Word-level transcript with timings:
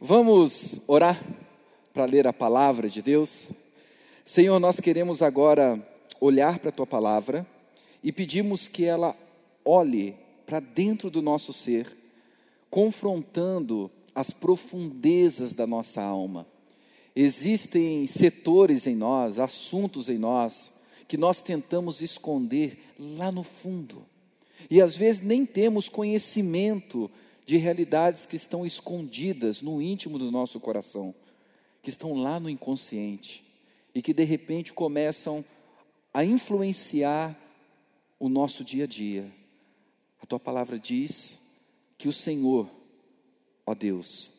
Vamos 0.00 0.80
orar 0.86 1.20
para 1.92 2.04
ler 2.04 2.28
a 2.28 2.32
palavra 2.32 2.88
de 2.88 3.02
Deus? 3.02 3.48
Senhor, 4.24 4.60
nós 4.60 4.78
queremos 4.78 5.22
agora 5.22 5.84
olhar 6.20 6.60
para 6.60 6.68
a 6.68 6.72
tua 6.72 6.86
palavra 6.86 7.44
e 8.00 8.12
pedimos 8.12 8.68
que 8.68 8.84
ela 8.84 9.16
olhe 9.64 10.14
para 10.46 10.60
dentro 10.60 11.10
do 11.10 11.20
nosso 11.20 11.52
ser, 11.52 11.96
confrontando 12.70 13.90
as 14.14 14.30
profundezas 14.30 15.52
da 15.52 15.66
nossa 15.66 16.00
alma. 16.00 16.46
Existem 17.14 18.06
setores 18.06 18.86
em 18.86 18.94
nós, 18.94 19.40
assuntos 19.40 20.08
em 20.08 20.16
nós, 20.16 20.70
que 21.08 21.16
nós 21.16 21.42
tentamos 21.42 22.00
esconder 22.02 22.78
lá 22.96 23.32
no 23.32 23.42
fundo. 23.42 24.06
E 24.70 24.80
às 24.80 24.96
vezes 24.96 25.22
nem 25.22 25.44
temos 25.44 25.88
conhecimento 25.88 27.10
de 27.48 27.56
realidades 27.56 28.26
que 28.26 28.36
estão 28.36 28.66
escondidas 28.66 29.62
no 29.62 29.80
íntimo 29.80 30.18
do 30.18 30.30
nosso 30.30 30.60
coração, 30.60 31.14
que 31.82 31.88
estão 31.88 32.12
lá 32.12 32.38
no 32.38 32.50
inconsciente 32.50 33.42
e 33.94 34.02
que 34.02 34.12
de 34.12 34.22
repente 34.22 34.70
começam 34.74 35.42
a 36.12 36.22
influenciar 36.22 37.34
o 38.20 38.28
nosso 38.28 38.62
dia 38.62 38.84
a 38.84 38.86
dia. 38.86 39.32
A 40.20 40.26
tua 40.26 40.38
palavra 40.38 40.78
diz 40.78 41.38
que 41.96 42.06
o 42.06 42.12
Senhor, 42.12 42.68
ó 43.64 43.74
Deus, 43.74 44.30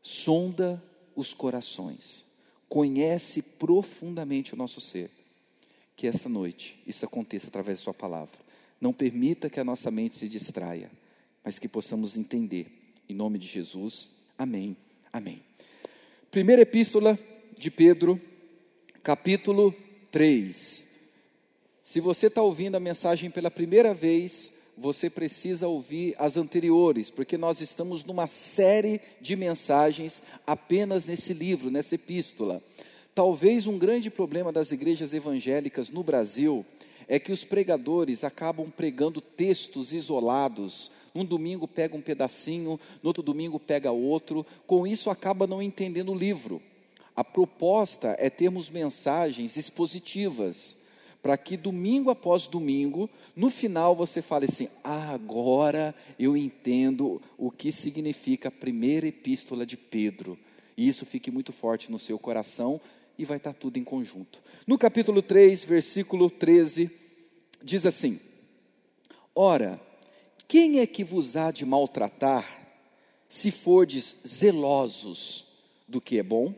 sonda 0.00 0.80
os 1.16 1.34
corações, 1.34 2.24
conhece 2.68 3.42
profundamente 3.42 4.54
o 4.54 4.56
nosso 4.56 4.80
ser. 4.80 5.10
Que 5.96 6.06
esta 6.06 6.28
noite 6.28 6.80
isso 6.86 7.04
aconteça 7.04 7.48
através 7.48 7.80
da 7.80 7.82
Sua 7.82 7.94
palavra. 7.94 8.38
Não 8.80 8.92
permita 8.92 9.50
que 9.50 9.58
a 9.58 9.64
nossa 9.64 9.90
mente 9.90 10.16
se 10.16 10.28
distraia 10.28 10.88
mas 11.46 11.60
que 11.60 11.68
possamos 11.68 12.16
entender. 12.16 12.66
Em 13.08 13.14
nome 13.14 13.38
de 13.38 13.46
Jesus, 13.46 14.10
amém. 14.36 14.76
Amém. 15.12 15.44
Primeira 16.28 16.62
epístola 16.62 17.16
de 17.56 17.70
Pedro, 17.70 18.20
capítulo 19.00 19.72
3. 20.10 20.84
Se 21.84 22.00
você 22.00 22.26
está 22.26 22.42
ouvindo 22.42 22.74
a 22.74 22.80
mensagem 22.80 23.30
pela 23.30 23.48
primeira 23.48 23.94
vez, 23.94 24.50
você 24.76 25.08
precisa 25.08 25.68
ouvir 25.68 26.16
as 26.18 26.36
anteriores, 26.36 27.10
porque 27.10 27.38
nós 27.38 27.60
estamos 27.60 28.02
numa 28.02 28.26
série 28.26 29.00
de 29.20 29.36
mensagens 29.36 30.24
apenas 30.44 31.06
nesse 31.06 31.32
livro, 31.32 31.70
nessa 31.70 31.94
epístola. 31.94 32.60
Talvez 33.14 33.68
um 33.68 33.78
grande 33.78 34.10
problema 34.10 34.50
das 34.50 34.72
igrejas 34.72 35.12
evangélicas 35.12 35.90
no 35.90 36.02
Brasil 36.02 36.66
é 37.06 37.20
que 37.20 37.30
os 37.30 37.44
pregadores 37.44 38.24
acabam 38.24 38.68
pregando 38.68 39.20
textos 39.20 39.92
isolados. 39.92 40.90
Um 41.16 41.24
domingo 41.24 41.66
pega 41.66 41.96
um 41.96 42.00
pedacinho, 42.00 42.78
no 43.02 43.08
outro 43.08 43.22
domingo 43.22 43.58
pega 43.58 43.90
outro, 43.90 44.44
com 44.66 44.86
isso 44.86 45.10
acaba 45.10 45.46
não 45.46 45.62
entendendo 45.62 46.12
o 46.12 46.18
livro. 46.18 46.60
A 47.14 47.24
proposta 47.24 48.14
é 48.18 48.28
termos 48.28 48.68
mensagens 48.68 49.56
expositivas, 49.56 50.76
para 51.22 51.36
que 51.36 51.56
domingo 51.56 52.10
após 52.10 52.46
domingo, 52.46 53.08
no 53.34 53.50
final 53.50 53.96
você 53.96 54.20
fale 54.20 54.44
assim: 54.44 54.68
ah, 54.84 55.12
agora 55.14 55.94
eu 56.18 56.36
entendo 56.36 57.20
o 57.38 57.50
que 57.50 57.72
significa 57.72 58.48
a 58.48 58.52
primeira 58.52 59.06
epístola 59.06 59.64
de 59.64 59.76
Pedro. 59.76 60.38
E 60.76 60.86
isso 60.86 61.06
fique 61.06 61.30
muito 61.30 61.54
forte 61.54 61.90
no 61.90 61.98
seu 61.98 62.18
coração, 62.18 62.80
e 63.18 63.24
vai 63.24 63.38
estar 63.38 63.54
tudo 63.54 63.78
em 63.78 63.84
conjunto. 63.84 64.42
No 64.66 64.76
capítulo 64.76 65.22
3, 65.22 65.64
versículo 65.64 66.28
13, 66.28 66.90
diz 67.62 67.86
assim: 67.86 68.20
Ora, 69.34 69.80
quem 70.48 70.80
é 70.80 70.86
que 70.86 71.04
vos 71.04 71.36
há 71.36 71.50
de 71.50 71.64
maltratar, 71.64 72.66
se 73.28 73.50
fordes 73.50 74.16
zelosos 74.26 75.44
do 75.88 76.00
que 76.00 76.18
é 76.18 76.22
bom? 76.22 76.54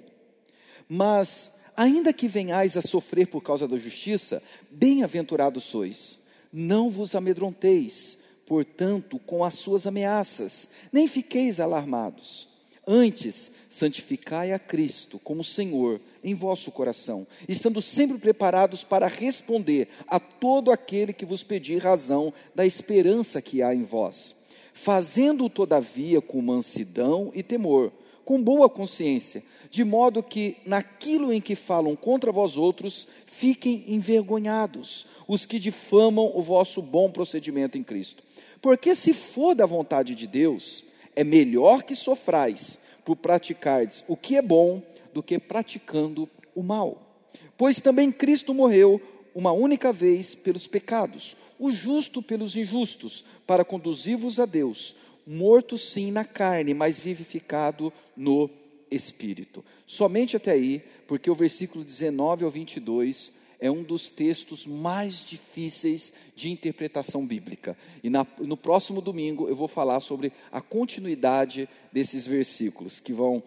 Mas, 0.88 1.54
ainda 1.76 2.12
que 2.12 2.28
venhais 2.28 2.76
a 2.76 2.82
sofrer 2.82 3.26
por 3.26 3.42
causa 3.42 3.68
da 3.68 3.76
justiça, 3.76 4.42
bem-aventurados 4.70 5.64
sois. 5.64 6.18
Não 6.52 6.88
vos 6.88 7.14
amedronteis, 7.14 8.18
portanto, 8.46 9.18
com 9.18 9.44
as 9.44 9.54
suas 9.54 9.86
ameaças, 9.86 10.68
nem 10.92 11.06
fiqueis 11.06 11.60
alarmados 11.60 12.47
Antes, 12.90 13.52
santificai 13.68 14.50
a 14.50 14.58
Cristo 14.58 15.18
como 15.18 15.44
Senhor 15.44 16.00
em 16.24 16.34
vosso 16.34 16.72
coração, 16.72 17.26
estando 17.46 17.82
sempre 17.82 18.16
preparados 18.16 18.82
para 18.82 19.06
responder 19.06 19.88
a 20.06 20.18
todo 20.18 20.72
aquele 20.72 21.12
que 21.12 21.26
vos 21.26 21.42
pedir 21.42 21.82
razão 21.82 22.32
da 22.54 22.64
esperança 22.64 23.42
que 23.42 23.62
há 23.62 23.74
em 23.74 23.84
vós, 23.84 24.34
fazendo-o 24.72 25.50
todavia 25.50 26.22
com 26.22 26.40
mansidão 26.40 27.30
e 27.34 27.42
temor, 27.42 27.92
com 28.24 28.42
boa 28.42 28.70
consciência, 28.70 29.42
de 29.68 29.84
modo 29.84 30.22
que 30.22 30.56
naquilo 30.64 31.30
em 31.30 31.42
que 31.42 31.54
falam 31.54 31.94
contra 31.94 32.32
vós 32.32 32.56
outros, 32.56 33.06
fiquem 33.26 33.84
envergonhados 33.86 35.06
os 35.26 35.44
que 35.44 35.58
difamam 35.58 36.32
o 36.34 36.40
vosso 36.40 36.80
bom 36.80 37.10
procedimento 37.10 37.76
em 37.76 37.82
Cristo. 37.82 38.22
Porque 38.62 38.94
se 38.94 39.12
for 39.12 39.54
da 39.54 39.66
vontade 39.66 40.14
de 40.14 40.26
Deus, 40.26 40.87
é 41.18 41.24
melhor 41.24 41.82
que 41.82 41.96
sofrais 41.96 42.78
por 43.04 43.16
praticardes 43.16 44.04
o 44.06 44.16
que 44.16 44.36
é 44.36 44.42
bom 44.42 44.80
do 45.12 45.20
que 45.20 45.36
praticando 45.36 46.28
o 46.54 46.62
mal. 46.62 47.26
Pois 47.56 47.80
também 47.80 48.12
Cristo 48.12 48.54
morreu 48.54 49.02
uma 49.34 49.50
única 49.50 49.92
vez 49.92 50.36
pelos 50.36 50.68
pecados, 50.68 51.36
o 51.58 51.72
justo 51.72 52.22
pelos 52.22 52.56
injustos, 52.56 53.24
para 53.44 53.64
conduzir-vos 53.64 54.38
a 54.38 54.46
Deus, 54.46 54.94
morto 55.26 55.76
sim 55.76 56.12
na 56.12 56.24
carne, 56.24 56.72
mas 56.72 57.00
vivificado 57.00 57.92
no 58.16 58.48
espírito. 58.88 59.64
Somente 59.88 60.36
até 60.36 60.52
aí, 60.52 60.84
porque 61.08 61.28
o 61.28 61.34
versículo 61.34 61.82
19 61.82 62.44
ao 62.44 62.50
22 62.50 63.32
é 63.60 63.70
um 63.70 63.82
dos 63.82 64.08
textos 64.08 64.66
mais 64.66 65.24
difíceis 65.24 66.12
de 66.36 66.50
interpretação 66.50 67.26
bíblica. 67.26 67.76
E 68.02 68.08
na, 68.08 68.26
no 68.38 68.56
próximo 68.56 69.00
domingo 69.00 69.48
eu 69.48 69.56
vou 69.56 69.68
falar 69.68 70.00
sobre 70.00 70.32
a 70.52 70.60
continuidade 70.60 71.68
desses 71.92 72.26
versículos, 72.26 73.00
que 73.00 73.12
vão 73.12 73.42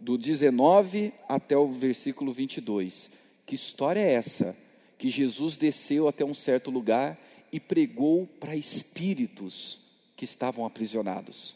do 0.00 0.18
19 0.18 1.12
até 1.28 1.56
o 1.56 1.68
versículo 1.68 2.32
22. 2.32 3.08
Que 3.46 3.54
história 3.54 4.00
é 4.00 4.14
essa? 4.14 4.56
Que 4.98 5.08
Jesus 5.08 5.56
desceu 5.56 6.08
até 6.08 6.24
um 6.24 6.34
certo 6.34 6.70
lugar 6.70 7.18
e 7.52 7.60
pregou 7.60 8.26
para 8.40 8.56
espíritos 8.56 9.80
que 10.16 10.24
estavam 10.24 10.66
aprisionados. 10.66 11.54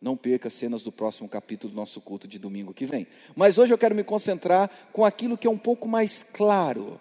Não 0.00 0.16
perca 0.16 0.48
as 0.48 0.54
cenas 0.54 0.82
do 0.82 0.90
próximo 0.90 1.28
capítulo 1.28 1.74
do 1.74 1.76
nosso 1.76 2.00
culto 2.00 2.26
de 2.26 2.38
domingo 2.38 2.72
que 2.72 2.86
vem. 2.86 3.06
Mas 3.36 3.58
hoje 3.58 3.74
eu 3.74 3.78
quero 3.78 3.94
me 3.94 4.02
concentrar 4.02 4.70
com 4.90 5.04
aquilo 5.04 5.36
que 5.36 5.46
é 5.46 5.50
um 5.50 5.58
pouco 5.58 5.86
mais 5.86 6.22
claro 6.22 6.98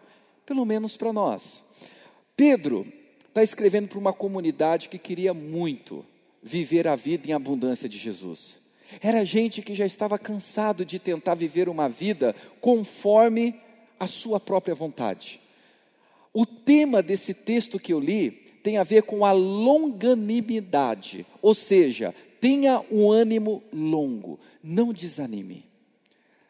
pelo 0.49 0.65
menos 0.65 0.97
para 0.97 1.13
nós. 1.13 1.63
Pedro 2.35 2.91
está 3.27 3.43
escrevendo 3.43 3.87
para 3.87 3.99
uma 3.99 4.11
comunidade 4.11 4.89
que 4.89 4.97
queria 4.97 5.31
muito 5.31 6.03
viver 6.41 6.87
a 6.87 6.95
vida 6.95 7.29
em 7.29 7.33
abundância 7.33 7.87
de 7.87 7.99
Jesus. 7.99 8.57
Era 8.99 9.23
gente 9.23 9.61
que 9.61 9.75
já 9.75 9.85
estava 9.85 10.17
cansado 10.17 10.83
de 10.83 10.97
tentar 10.97 11.35
viver 11.35 11.69
uma 11.69 11.87
vida 11.87 12.35
conforme 12.59 13.61
a 13.99 14.07
sua 14.07 14.39
própria 14.39 14.73
vontade. 14.73 15.39
O 16.33 16.47
tema 16.47 17.03
desse 17.03 17.35
texto 17.35 17.79
que 17.79 17.93
eu 17.93 17.99
li 17.99 18.31
tem 18.63 18.79
a 18.79 18.83
ver 18.83 19.03
com 19.03 19.23
a 19.23 19.31
longanimidade, 19.31 21.27
ou 21.43 21.53
seja, 21.53 22.16
tenha 22.41 22.83
um 22.89 23.11
ânimo 23.11 23.61
longo, 23.71 24.39
não 24.63 24.91
desanime. 24.91 25.69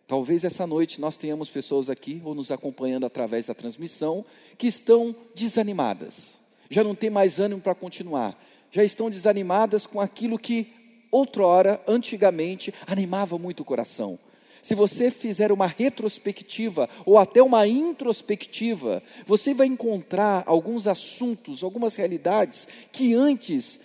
Talvez 0.09 0.43
essa 0.43 0.65
noite 0.65 0.99
nós 0.99 1.17
tenhamos 1.17 1.51
pessoas 1.51 1.87
aqui 1.87 2.19
ou 2.25 2.33
nos 2.33 2.49
acompanhando 2.49 3.05
através 3.05 3.45
da 3.45 3.53
transmissão 3.53 4.25
que 4.57 4.65
estão 4.65 5.15
desanimadas, 5.35 6.39
já 6.67 6.83
não 6.83 6.95
tem 6.95 7.11
mais 7.11 7.39
ânimo 7.39 7.61
para 7.61 7.75
continuar, 7.75 8.35
já 8.71 8.83
estão 8.83 9.07
desanimadas 9.07 9.85
com 9.85 10.01
aquilo 10.01 10.39
que 10.39 10.73
outrora, 11.11 11.79
antigamente, 11.87 12.73
animava 12.87 13.37
muito 13.37 13.59
o 13.59 13.63
coração. 13.63 14.17
Se 14.63 14.73
você 14.73 15.11
fizer 15.11 15.51
uma 15.51 15.67
retrospectiva 15.67 16.89
ou 17.05 17.19
até 17.19 17.43
uma 17.43 17.67
introspectiva, 17.67 19.03
você 19.27 19.53
vai 19.53 19.67
encontrar 19.67 20.41
alguns 20.47 20.87
assuntos, 20.87 21.63
algumas 21.63 21.93
realidades 21.93 22.67
que 22.91 23.13
antes 23.13 23.79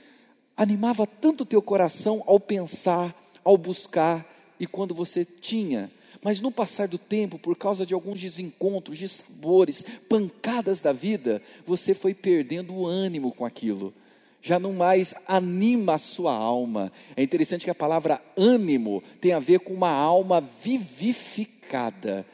animava 0.56 1.06
tanto 1.06 1.42
o 1.42 1.46
teu 1.46 1.60
coração 1.60 2.22
ao 2.26 2.40
pensar, 2.40 3.14
ao 3.44 3.58
buscar 3.58 4.26
e 4.58 4.66
quando 4.66 4.94
você 4.94 5.22
tinha 5.22 5.92
mas 6.24 6.40
no 6.40 6.50
passar 6.50 6.88
do 6.88 6.96
tempo, 6.96 7.38
por 7.38 7.54
causa 7.54 7.84
de 7.84 7.92
alguns 7.92 8.18
desencontros, 8.18 8.96
de 8.96 9.06
sabores, 9.06 9.84
pancadas 10.08 10.80
da 10.80 10.90
vida, 10.90 11.42
você 11.66 11.92
foi 11.92 12.14
perdendo 12.14 12.72
o 12.72 12.86
ânimo 12.86 13.30
com 13.30 13.44
aquilo. 13.44 13.92
Já 14.40 14.58
não 14.58 14.72
mais 14.72 15.14
anima 15.28 15.94
a 15.94 15.98
sua 15.98 16.32
alma. 16.32 16.90
É 17.14 17.22
interessante 17.22 17.64
que 17.64 17.70
a 17.70 17.74
palavra 17.74 18.22
ânimo 18.38 19.02
tem 19.20 19.34
a 19.34 19.38
ver 19.38 19.60
com 19.60 19.74
uma 19.74 19.90
alma 19.90 20.40
vivificada. 20.40 22.24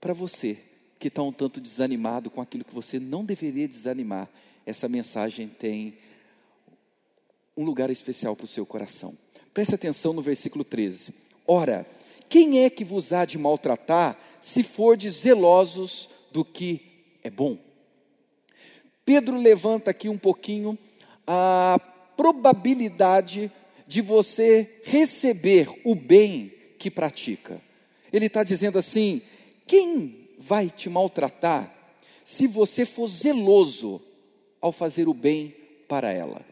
Para 0.00 0.12
você 0.12 0.58
que 1.00 1.08
está 1.08 1.20
um 1.20 1.32
tanto 1.32 1.60
desanimado 1.60 2.30
com 2.30 2.40
aquilo 2.40 2.64
que 2.64 2.74
você 2.74 3.00
não 3.00 3.24
deveria 3.24 3.66
desanimar, 3.66 4.28
essa 4.64 4.88
mensagem 4.88 5.48
tem 5.48 5.98
um 7.56 7.64
lugar 7.64 7.90
especial 7.90 8.36
para 8.36 8.44
o 8.44 8.48
seu 8.48 8.64
coração. 8.64 9.18
Preste 9.52 9.74
atenção 9.74 10.12
no 10.12 10.22
versículo 10.22 10.62
13. 10.62 11.12
Ora, 11.44 11.84
quem 12.28 12.64
é 12.64 12.70
que 12.70 12.84
vos 12.84 13.12
há 13.12 13.24
de 13.24 13.38
maltratar, 13.38 14.18
se 14.40 14.62
fordes 14.62 15.14
zelosos 15.14 16.08
do 16.30 16.44
que 16.44 16.82
é 17.22 17.30
bom? 17.30 17.58
Pedro 19.04 19.36
levanta 19.38 19.90
aqui 19.90 20.08
um 20.08 20.18
pouquinho 20.18 20.78
a 21.26 21.80
probabilidade 22.16 23.50
de 23.86 24.02
você 24.02 24.80
receber 24.84 25.68
o 25.84 25.94
bem 25.94 26.52
que 26.78 26.90
pratica. 26.90 27.60
Ele 28.12 28.26
está 28.26 28.42
dizendo 28.42 28.78
assim: 28.78 29.22
quem 29.66 30.28
vai 30.38 30.68
te 30.68 30.90
maltratar 30.90 31.74
se 32.24 32.46
você 32.46 32.84
for 32.84 33.08
zeloso 33.08 34.00
ao 34.60 34.72
fazer 34.72 35.08
o 35.08 35.14
bem 35.14 35.54
para 35.88 36.12
ela? 36.12 36.44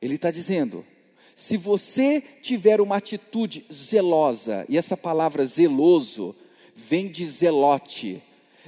Ele 0.00 0.14
está 0.14 0.30
dizendo: 0.30 0.84
se 1.34 1.56
você 1.56 2.22
tiver 2.40 2.80
uma 2.80 2.96
atitude 2.96 3.64
zelosa, 3.72 4.64
e 4.68 4.76
essa 4.76 4.96
palavra 4.96 5.44
zeloso 5.46 6.34
vem 6.74 7.08
de 7.08 7.26
zelote, 7.26 8.22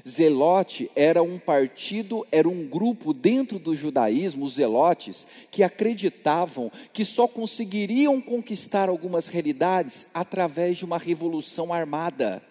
Zelote 0.06 0.90
era 0.96 1.22
um 1.22 1.38
partido, 1.38 2.26
era 2.32 2.49
um 2.49 2.66
grupo 2.66 3.14
dentro 3.14 3.58
do 3.58 3.75
judaísmo, 3.75 4.44
os 4.44 4.55
zelotes, 4.55 5.26
que 5.50 5.62
acreditavam 5.62 6.70
que 6.93 7.05
só 7.05 7.28
conseguiriam 7.28 8.20
conquistar 8.20 8.88
algumas 8.88 9.28
realidades 9.28 10.06
através 10.12 10.78
de 10.78 10.84
uma 10.84 10.99
revolução 10.99 11.72
armada. 11.72 12.43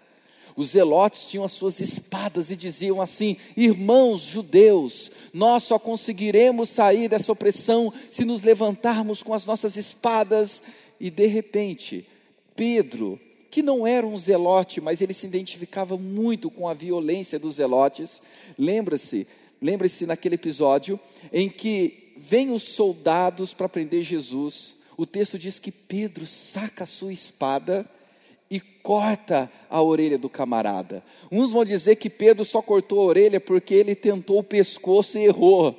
Os 0.55 0.69
zelotes 0.69 1.25
tinham 1.25 1.44
as 1.44 1.53
suas 1.53 1.79
espadas 1.79 2.50
e 2.50 2.55
diziam 2.55 3.01
assim: 3.01 3.38
Irmãos 3.57 4.21
judeus, 4.21 5.11
nós 5.33 5.63
só 5.63 5.79
conseguiremos 5.79 6.69
sair 6.69 7.07
dessa 7.07 7.31
opressão 7.31 7.91
se 8.09 8.23
nos 8.23 8.44
levantarmos 8.44 9.23
com 9.23 9.33
as 9.33 9.45
nossas 9.45 9.75
espadas. 9.75 10.61
E 11.00 11.09
de 11.09 11.25
repente, 11.25 12.07
Pedro, 12.55 13.19
que 13.50 13.61
não 13.61 13.85
era 13.85 14.05
um 14.05 14.17
zelote, 14.17 14.79
mas 14.79 15.01
ele 15.01 15.13
se 15.13 15.25
identificava 15.25 15.97
muito 15.97 16.50
com 16.50 16.67
a 16.67 16.73
violência 16.73 17.39
dos 17.39 17.56
zelotes, 17.56 18.21
lembra-se, 18.57 19.27
lembre-se 19.61 20.06
naquele 20.06 20.35
episódio 20.35 20.99
em 21.31 21.49
que 21.49 22.13
vêm 22.17 22.51
os 22.51 22.63
soldados 22.63 23.53
para 23.53 23.69
prender 23.69 24.03
Jesus. 24.03 24.75
O 24.97 25.06
texto 25.06 25.38
diz 25.39 25.57
que 25.57 25.71
Pedro 25.71 26.25
saca 26.25 26.83
a 26.83 26.88
sua 26.88 27.11
espada 27.11 27.89
e 28.53 28.59
corta 28.59 29.51
a 29.67 29.81
orelha 29.81 30.15
do 30.15 30.29
camarada. 30.29 31.03
Uns 31.31 31.51
vão 31.51 31.65
dizer 31.65 31.95
que 31.95 32.07
Pedro 32.07 32.45
só 32.45 32.61
cortou 32.61 33.01
a 33.01 33.05
orelha 33.05 33.39
porque 33.39 33.73
ele 33.73 33.95
tentou 33.95 34.38
o 34.38 34.44
pescoço 34.44 35.17
e 35.17 35.23
errou. 35.23 35.75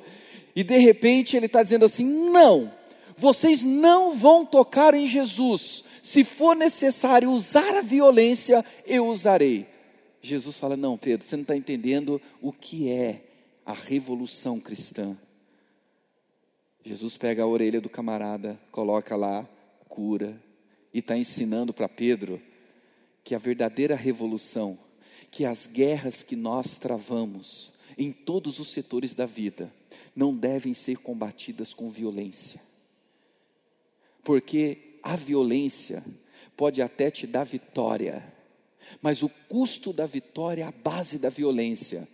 E 0.53 0.61
de 0.61 0.77
repente 0.77 1.37
ele 1.37 1.45
está 1.45 1.63
dizendo 1.63 1.85
assim: 1.85 2.03
não, 2.03 2.69
vocês 3.15 3.63
não 3.63 4.13
vão 4.13 4.45
tocar 4.45 4.93
em 4.93 5.07
Jesus. 5.07 5.85
Se 6.03 6.25
for 6.25 6.53
necessário 6.53 7.31
usar 7.31 7.77
a 7.77 7.81
violência, 7.81 8.63
eu 8.85 9.07
usarei. 9.07 9.65
Jesus 10.21 10.57
fala: 10.57 10.75
não, 10.75 10.97
Pedro, 10.97 11.25
você 11.25 11.37
não 11.37 11.43
está 11.43 11.55
entendendo 11.55 12.21
o 12.41 12.51
que 12.51 12.91
é 12.91 13.21
a 13.65 13.71
revolução 13.71 14.59
cristã. 14.59 15.15
Jesus 16.83 17.15
pega 17.15 17.41
a 17.41 17.47
orelha 17.47 17.79
do 17.79 17.89
camarada, 17.89 18.59
coloca 18.69 19.15
lá, 19.15 19.47
cura, 19.87 20.35
e 20.93 20.99
está 20.99 21.17
ensinando 21.17 21.73
para 21.73 21.87
Pedro 21.87 22.41
que 23.25 23.33
a 23.33 23.39
verdadeira 23.39 23.95
revolução, 23.95 24.77
que 25.31 25.45
as 25.45 25.65
guerras 25.65 26.21
que 26.21 26.35
nós 26.35 26.77
travamos 26.77 27.73
em 27.97 28.11
todos 28.11 28.59
os 28.59 28.67
setores 28.67 29.15
da 29.15 29.25
vida, 29.25 29.73
não 30.15 30.33
devem 30.33 30.75
ser 30.75 30.97
combatidas 30.99 31.73
com 31.73 31.89
violência. 31.89 32.61
Porque 34.23 34.99
a 35.01 35.15
violência 35.15 36.05
pode 36.55 36.83
até 36.83 37.09
te 37.09 37.25
dar 37.25 37.43
vitória, 37.43 38.31
mas 39.01 39.23
o 39.23 39.29
custo 39.49 39.91
da 39.91 40.05
vitória, 40.05 40.67
a 40.67 40.71
base 40.71 41.17
da 41.17 41.29
violência, 41.29 42.07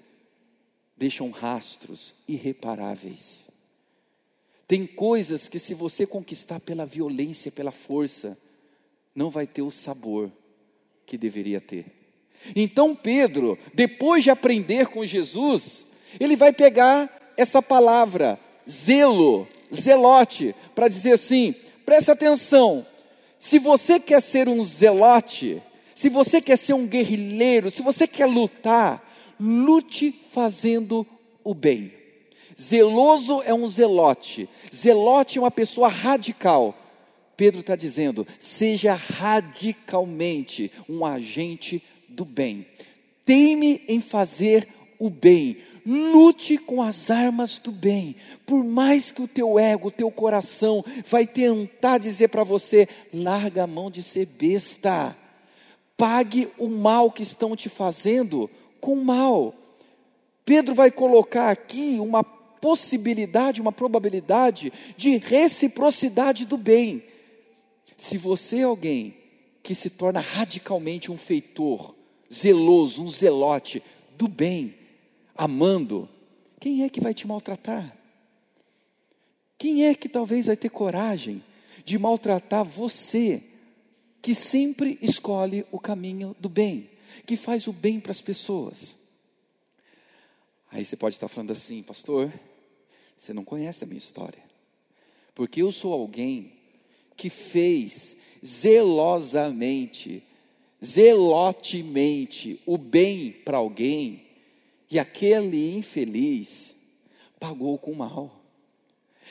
deixam 0.96 1.30
rastros 1.30 2.16
irreparáveis. 2.26 3.48
Tem 4.66 4.88
coisas 4.88 5.50
que, 5.50 5.60
se 5.60 5.74
você 5.74 6.08
conquistar 6.08 6.62
pela 6.62 6.86
violência, 6.86 7.52
pela 7.52 7.72
força, 7.72 8.38
não 9.14 9.30
vai 9.30 9.46
ter 9.46 9.62
o 9.62 9.72
sabor 9.72 10.32
que 11.06 11.18
deveria 11.18 11.60
ter. 11.60 11.86
Então 12.56 12.96
Pedro, 12.96 13.58
depois 13.74 14.24
de 14.24 14.30
aprender 14.30 14.88
com 14.88 15.06
Jesus, 15.06 15.86
ele 16.20 16.36
vai 16.36 16.52
pegar 16.52 17.34
essa 17.38 17.62
palavra, 17.62 18.40
zelo, 18.70 19.48
zelote, 19.74 20.56
para 20.76 20.88
dizer 20.88 21.14
assim: 21.14 21.56
presta 21.86 22.14
atenção, 22.14 22.86
se 23.38 23.60
você 23.60 24.00
quer 24.00 24.22
ser 24.22 24.48
um 24.48 24.64
zelote, 24.64 25.62
se 25.96 26.10
você 26.10 26.42
quer 26.42 26.58
ser 26.58 26.74
um 26.74 26.88
guerrilheiro, 26.88 27.72
se 27.72 27.82
você 27.82 28.08
quer 28.08 28.26
lutar, 28.26 29.04
lute 29.40 30.20
fazendo 30.32 31.06
o 31.44 31.54
bem. 31.54 31.94
Zeloso 32.60 33.42
é 33.44 33.54
um 33.54 33.68
zelote, 33.68 34.48
zelote 34.74 35.38
é 35.38 35.42
uma 35.42 35.52
pessoa 35.52 35.88
radical, 35.88 36.76
Pedro 37.36 37.62
está 37.62 37.76
dizendo: 37.76 38.28
seja 38.40 38.94
radicalmente 38.94 40.72
um 40.88 41.06
agente 41.06 41.82
do 42.08 42.26
bem. 42.26 42.66
Teime 43.26 43.84
em 43.88 44.02
fazer 44.02 44.68
o 45.00 45.10
bem. 45.10 45.58
Lute 45.86 46.60
com 46.60 46.82
as 46.82 47.10
armas 47.10 47.58
do 47.58 47.72
bem. 47.72 48.16
Por 48.46 48.64
mais 48.64 49.10
que 49.10 49.22
o 49.22 49.28
teu 49.28 49.58
ego, 49.58 49.88
o 49.88 49.92
teu 49.92 50.12
coração 50.12 50.86
vai 51.08 51.26
tentar 51.26 51.98
dizer 51.98 52.28
para 52.28 52.44
você: 52.44 52.88
larga 53.14 53.64
a 53.64 53.68
mão 53.68 53.90
de 53.90 54.04
ser 54.04 54.28
besta. 54.28 55.16
Pague 55.98 56.50
o 56.58 56.68
mal 56.68 57.12
que 57.12 57.24
estão 57.24 57.56
te 57.56 57.70
fazendo 57.70 58.50
com 58.80 58.96
mal. 58.96 59.56
Pedro 60.46 60.74
vai 60.74 60.92
colocar 60.92 61.50
aqui 61.50 61.98
uma 62.00 62.24
possibilidade, 62.24 63.62
uma 63.62 63.72
probabilidade 63.72 64.72
de 64.96 65.18
reciprocidade 65.18 66.46
do 66.46 66.58
bem. 66.58 67.04
Se 68.02 68.18
você 68.18 68.62
é 68.62 68.64
alguém 68.64 69.16
que 69.62 69.76
se 69.76 69.88
torna 69.88 70.20
radicalmente 70.20 71.12
um 71.12 71.18
feitor, 71.18 71.96
zeloso, 72.34 73.04
um 73.04 73.08
zelote 73.08 73.84
do 74.18 74.28
bem, 74.28 74.76
amando, 75.36 76.10
quem 76.60 76.84
é 76.84 76.90
que 76.90 77.00
vai 77.00 77.14
te 77.14 77.28
maltratar? 77.28 77.96
Quem 79.56 79.86
é 79.86 79.94
que 79.94 80.10
talvez 80.10 80.48
vai 80.48 80.58
ter 80.58 80.70
coragem 80.70 81.44
de 81.86 82.00
maltratar 82.00 82.66
você, 82.66 83.44
que 84.20 84.34
sempre 84.34 84.98
escolhe 85.00 85.64
o 85.72 85.78
caminho 85.78 86.36
do 86.40 86.50
bem, 86.50 86.90
que 87.24 87.38
faz 87.38 87.68
o 87.68 87.72
bem 87.72 88.00
para 88.00 88.14
as 88.14 88.22
pessoas? 88.22 88.96
Aí 90.72 90.84
você 90.84 90.96
pode 90.96 91.18
estar 91.18 91.28
falando 91.28 91.52
assim, 91.52 91.84
pastor, 91.84 92.34
você 93.16 93.32
não 93.32 93.46
conhece 93.46 93.84
a 93.84 93.88
minha 93.88 94.00
história, 94.00 94.42
porque 95.36 95.62
eu 95.62 95.72
sou 95.72 95.94
alguém 95.94 96.61
que 97.22 97.30
fez 97.30 98.18
zelosamente, 98.44 100.24
zelotemente 100.84 102.60
o 102.66 102.80
bem 102.80 103.32
para 103.32 103.58
alguém, 103.58 104.24
e 104.90 104.98
aquele 104.98 105.76
infeliz 105.76 106.76
pagou 107.40 107.78
com 107.78 107.94
mal. 107.94 108.42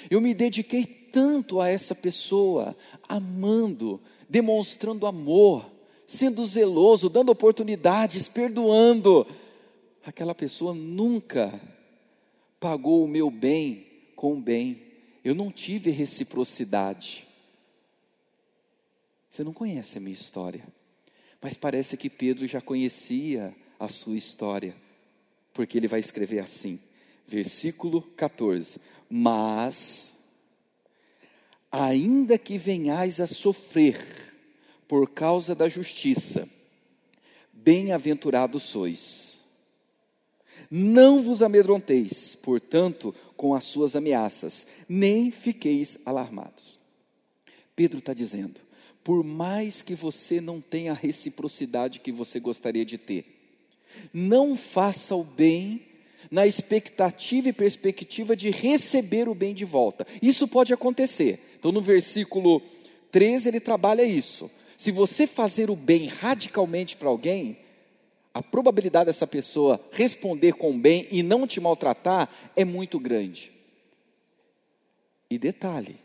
Eu 0.09 0.21
me 0.21 0.33
dediquei 0.33 0.85
tanto 0.85 1.61
a 1.61 1.69
essa 1.69 1.93
pessoa, 1.93 2.77
amando, 3.09 4.01
demonstrando 4.29 5.05
amor, 5.05 5.69
sendo 6.07 6.47
zeloso, 6.47 7.09
dando 7.09 7.33
oportunidades, 7.33 8.29
perdoando. 8.29 9.27
Aquela 10.07 10.33
pessoa 10.33 10.73
nunca 10.73 11.61
pagou 12.61 13.05
o 13.05 13.09
meu 13.09 13.33
bem 13.33 13.85
com 14.15 14.35
o 14.35 14.41
bem. 14.41 14.81
Eu 15.25 15.35
não 15.35 15.51
tive 15.51 15.91
reciprocidade. 15.91 17.29
Você 19.31 19.45
não 19.45 19.53
conhece 19.53 19.97
a 19.97 20.01
minha 20.01 20.13
história, 20.13 20.67
mas 21.41 21.57
parece 21.57 21.97
que 21.97 22.11
Pedro 22.11 22.49
já 22.49 22.61
conhecia 22.61 23.55
a 23.79 23.87
sua 23.87 24.17
história, 24.17 24.75
porque 25.55 25.79
ele 25.79 25.87
vai 25.87 26.01
escrever 26.01 26.41
assim, 26.41 26.81
versículo 27.29 28.03
14: 28.03 28.81
Mas, 29.09 30.17
ainda 31.71 32.37
que 32.37 32.59
venhais 32.59 33.21
a 33.21 33.27
sofrer 33.29 34.05
por 34.89 35.09
causa 35.09 35.55
da 35.55 35.69
justiça, 35.69 36.49
bem-aventurados 37.53 38.65
sois. 38.65 39.39
Não 40.69 41.23
vos 41.23 41.41
amedronteis, 41.41 42.35
portanto, 42.35 43.15
com 43.37 43.55
as 43.55 43.65
suas 43.65 43.95
ameaças, 43.95 44.67
nem 44.89 45.31
fiqueis 45.31 45.99
alarmados. 46.05 46.81
Pedro 47.77 48.01
está 48.01 48.13
dizendo: 48.13 48.61
por 49.03 49.25
mais 49.25 49.83
que 49.83 49.95
você 49.95 50.41
não 50.41 50.61
tenha 50.61 50.93
a 50.93 50.95
reciprocidade 50.95 52.01
que 52.01 52.13
você 52.13 52.39
gostaria 52.39 52.85
de 52.85 52.99
ter. 52.99 53.25
Não 54.13 54.55
faça 54.55 55.15
o 55.17 55.25
bem 55.25 55.83
na 56.31 56.47
expectativa 56.47 57.49
e 57.49 57.53
perspectiva 57.53 58.37
de 58.37 58.51
receber 58.51 59.29
o 59.29 59.35
bem 59.35 59.55
de 59.55 59.65
volta. 59.65 60.07
Isso 60.21 60.47
pode 60.47 60.73
acontecer. 60.73 61.57
Então, 61.59 61.73
no 61.73 61.81
versículo 61.81 62.63
13, 63.11 63.49
ele 63.49 63.61
trabalha 63.61 64.03
isso. 64.03 64.51
Se 64.77 64.91
você 64.91 65.27
fazer 65.27 65.71
o 65.71 65.77
bem 65.77 66.07
radicalmente 66.07 66.97
para 66.97 67.09
alguém, 67.09 67.59
a 68.33 68.43
probabilidade 68.43 69.07
dessa 69.07 69.27
pessoa 69.27 69.81
responder 69.91 70.53
com 70.53 70.79
bem 70.79 71.07
e 71.11 71.23
não 71.23 71.47
te 71.47 71.61
maltratar 71.61 72.29
é 72.55 72.65
muito 72.65 72.99
grande. 72.99 73.53
E 75.29 75.39
detalhe, 75.39 75.97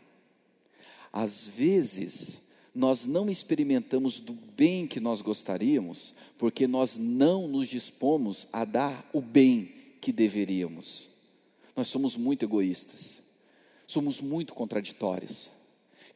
às 1.12 1.48
vezes 1.48 2.40
nós 2.76 3.06
não 3.06 3.30
experimentamos 3.30 4.20
do 4.20 4.34
bem 4.34 4.86
que 4.86 5.00
nós 5.00 5.22
gostaríamos, 5.22 6.14
porque 6.36 6.66
nós 6.66 6.98
não 6.98 7.48
nos 7.48 7.68
dispomos 7.68 8.46
a 8.52 8.66
dar 8.66 9.08
o 9.14 9.20
bem 9.20 9.72
que 9.98 10.12
deveríamos. 10.12 11.08
Nós 11.74 11.88
somos 11.88 12.16
muito 12.16 12.44
egoístas, 12.44 13.22
somos 13.86 14.20
muito 14.20 14.52
contraditórios. 14.52 15.50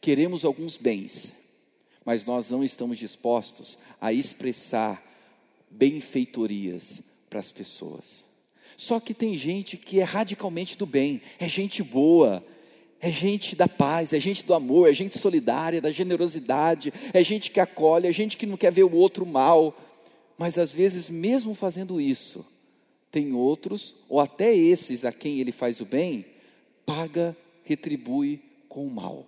Queremos 0.03 0.45
alguns 0.45 0.77
bens, 0.77 1.35
mas 2.05 2.27
nós 2.27 2.51
não 2.51 2.63
estamos 2.63 2.99
dispostos 2.99 3.79
a 3.99 4.13
expressar 4.13 5.03
benfeitorias 5.71 7.03
para 7.31 7.41
as 7.41 7.51
pessoas. 7.51 8.27
Só 8.77 9.01
que 9.01 9.15
tem 9.15 9.37
gente 9.37 9.79
que 9.79 9.99
é 9.99 10.05
radicalmente 10.05 10.77
do 10.77 10.85
bem, 10.85 11.23
é 11.39 11.49
gente 11.49 11.83
boa, 11.83 12.45
é 13.01 13.11
gente 13.11 13.57
da 13.57 13.67
paz, 13.67 14.13
é 14.13 14.21
gente 14.21 14.45
do 14.45 14.53
amor, 14.53 14.89
é 14.89 14.93
gente 14.93 15.19
solidária, 15.19 15.81
da 15.81 15.91
generosidade, 15.91 16.93
é 17.15 17.25
gente 17.25 17.51
que 17.51 17.59
acolhe, 17.59 18.07
é 18.07 18.13
gente 18.13 18.37
que 18.37 18.45
não 18.45 18.57
quer 18.57 18.71
ver 18.71 18.85
o 18.85 18.95
outro 18.95 19.25
mal. 19.25 19.75
Mas 20.37 20.59
às 20.59 20.71
vezes, 20.71 21.09
mesmo 21.09 21.55
fazendo 21.55 22.01
isso, 22.01 22.47
tem 23.11 23.33
outros, 23.33 23.97
ou 24.09 24.21
até 24.21 24.55
esses 24.55 25.05
a 25.05 25.13
quem 25.13 25.41
ele 25.41 25.51
faz 25.51 25.81
o 25.81 25.87
bem, 25.87 26.27
paga, 26.85 27.37
retribui 27.65 28.41
com 28.69 28.87
o 28.87 28.91
mal. 28.91 29.27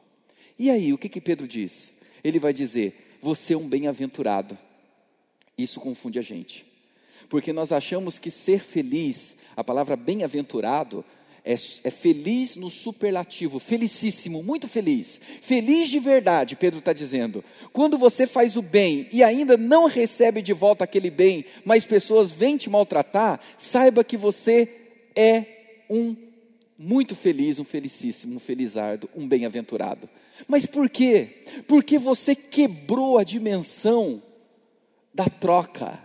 E 0.59 0.71
aí, 0.71 0.93
o 0.93 0.99
que, 0.99 1.09
que 1.09 1.21
Pedro 1.21 1.49
diz? 1.49 1.93
Ele 2.23 2.39
vai 2.39 2.53
dizer: 2.53 3.17
Você 3.21 3.55
é 3.55 3.57
um 3.57 3.69
bem-aventurado. 3.69 4.57
Isso 5.57 5.81
confunde 5.81 6.19
a 6.19 6.23
gente, 6.23 6.65
porque 7.29 7.53
nós 7.53 7.73
achamos 7.73 8.19
que 8.19 8.31
ser 8.31 8.61
feliz, 8.61 9.37
a 9.55 9.63
palavra 9.63 9.97
bem-aventurado, 9.97 11.05
é, 11.45 11.55
é, 11.55 11.91
feliz 11.91 12.55
no 12.55 12.71
superlativo, 12.71 13.59
felicíssimo, 13.59 14.43
muito 14.43 14.69
feliz, 14.69 15.21
feliz 15.41 15.89
de 15.91 15.99
verdade, 15.99 16.55
Pedro 16.55 16.79
está 16.79 16.93
dizendo. 16.93 17.45
Quando 17.73 17.99
você 17.99 18.27
faz 18.27 18.57
o 18.57 18.63
bem 18.63 19.09
e 19.13 19.25
ainda 19.25 19.57
não 19.57 19.87
recebe 19.87 20.41
de 20.41 20.53
volta 20.53 20.85
aquele 20.85 21.11
bem, 21.11 21.45
mas 21.65 21.85
pessoas 21.85 22.31
vêm 22.31 22.57
te 22.57 22.71
maltratar, 22.71 23.41
saiba 23.57 24.05
que 24.05 24.17
você 24.17 24.69
é 25.17 25.45
um 25.91 26.15
muito 26.79 27.15
feliz, 27.15 27.59
um 27.59 27.65
felicíssimo, 27.65 28.37
um 28.37 28.41
felizardo, 28.41 29.09
um 29.15 29.27
bem-aventurado. 29.27 30.09
Mas 30.49 30.67
por 30.67 30.89
quê? 30.89 31.45
Porque 31.69 31.99
você 31.99 32.35
quebrou 32.35 33.19
a 33.19 33.25
dimensão 33.25 34.23
da 35.15 35.27
troca, 35.27 35.99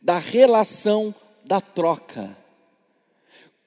da 0.00 0.18
relação 0.18 1.14
da 1.44 1.60
troca. 1.60 2.36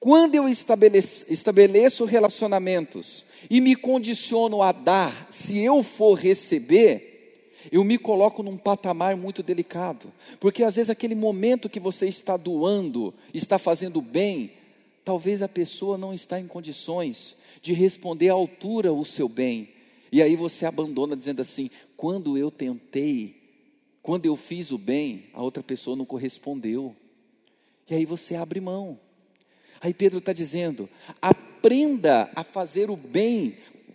Quando 0.00 0.34
eu 0.34 0.48
estabeleço, 0.48 1.26
estabeleço 1.28 2.06
relacionamentos 2.06 3.26
e 3.50 3.60
me 3.60 3.76
condiciono 3.76 4.62
a 4.62 4.72
dar, 4.72 5.26
se 5.28 5.58
eu 5.58 5.82
for 5.82 6.14
receber, 6.14 7.34
eu 7.70 7.84
me 7.84 7.98
coloco 7.98 8.42
num 8.42 8.56
patamar 8.56 9.14
muito 9.14 9.42
delicado, 9.42 10.10
porque 10.40 10.64
às 10.64 10.76
vezes 10.76 10.88
aquele 10.88 11.14
momento 11.14 11.68
que 11.68 11.78
você 11.78 12.06
está 12.08 12.38
doando, 12.38 13.12
está 13.34 13.58
fazendo 13.58 14.00
bem, 14.00 14.52
talvez 15.04 15.42
a 15.42 15.48
pessoa 15.48 15.98
não 15.98 16.14
está 16.14 16.40
em 16.40 16.46
condições 16.46 17.36
de 17.60 17.74
responder 17.74 18.30
à 18.30 18.32
altura 18.32 18.94
o 18.94 19.04
seu 19.04 19.28
bem, 19.28 19.68
e 20.10 20.22
aí 20.22 20.34
você 20.34 20.64
abandona 20.64 21.14
dizendo 21.14 21.42
assim: 21.42 21.70
quando 21.94 22.38
eu 22.38 22.50
tentei, 22.50 23.36
quando 24.00 24.24
eu 24.24 24.34
fiz 24.34 24.70
o 24.70 24.78
bem, 24.78 25.26
a 25.34 25.42
outra 25.42 25.62
pessoa 25.62 25.94
não 25.94 26.06
correspondeu, 26.06 26.96
e 27.86 27.94
aí 27.94 28.06
você 28.06 28.34
abre 28.34 28.62
mão. 28.62 28.98
Aí 29.80 29.94
Pedro 29.94 30.18
está 30.18 30.32
dizendo: 30.32 30.88
aprenda 31.22 32.28
a 32.36 32.44
fazer 32.44 32.90
o 32.90 32.96
bem, 32.96 33.54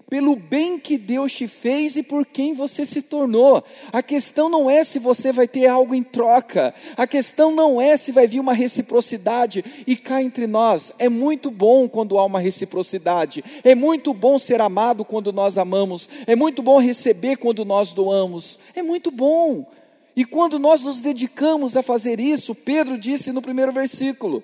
pelo 0.09 0.35
bem 0.35 0.79
que 0.79 0.97
Deus 0.97 1.31
te 1.31 1.47
fez 1.47 1.95
e 1.95 2.01
por 2.03 2.25
quem 2.25 2.53
você 2.53 2.85
se 2.85 3.01
tornou. 3.01 3.63
A 3.91 4.01
questão 4.01 4.49
não 4.49 4.69
é 4.69 4.83
se 4.83 4.97
você 4.97 5.31
vai 5.31 5.47
ter 5.47 5.67
algo 5.67 5.93
em 5.93 6.01
troca, 6.01 6.73
a 6.97 7.05
questão 7.05 7.53
não 7.53 7.79
é 7.79 7.97
se 7.97 8.11
vai 8.11 8.27
vir 8.27 8.39
uma 8.39 8.53
reciprocidade. 8.53 9.63
E 9.85 9.95
cá 9.95 10.21
entre 10.21 10.47
nós, 10.47 10.91
é 10.97 11.07
muito 11.07 11.51
bom 11.51 11.87
quando 11.87 12.17
há 12.17 12.25
uma 12.25 12.39
reciprocidade, 12.39 13.43
é 13.63 13.75
muito 13.75 14.13
bom 14.13 14.39
ser 14.39 14.61
amado 14.61 15.05
quando 15.05 15.31
nós 15.31 15.57
amamos, 15.57 16.09
é 16.25 16.35
muito 16.35 16.63
bom 16.63 16.79
receber 16.79 17.37
quando 17.37 17.63
nós 17.63 17.91
doamos, 17.91 18.59
é 18.75 18.81
muito 18.81 19.11
bom. 19.11 19.71
E 20.15 20.23
quando 20.23 20.57
nós 20.57 20.81
nos 20.81 21.01
dedicamos 21.01 21.75
a 21.75 21.83
fazer 21.83 22.19
isso, 22.19 22.55
Pedro 22.55 22.97
disse 22.97 23.31
no 23.31 23.41
primeiro 23.41 23.71
versículo: 23.71 24.41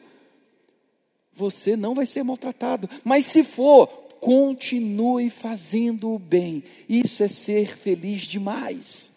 você 1.34 1.76
não 1.76 1.96
vai 1.96 2.06
ser 2.06 2.24
maltratado. 2.24 2.90
Mas 3.04 3.26
se 3.26 3.44
for, 3.44 3.88
continue 4.20 5.30
fazendo 5.30 6.12
o 6.12 6.20
bem. 6.20 6.64
Isso 6.88 7.24
é 7.24 7.28
ser 7.28 7.78
feliz 7.78 8.24
demais. 8.24 9.12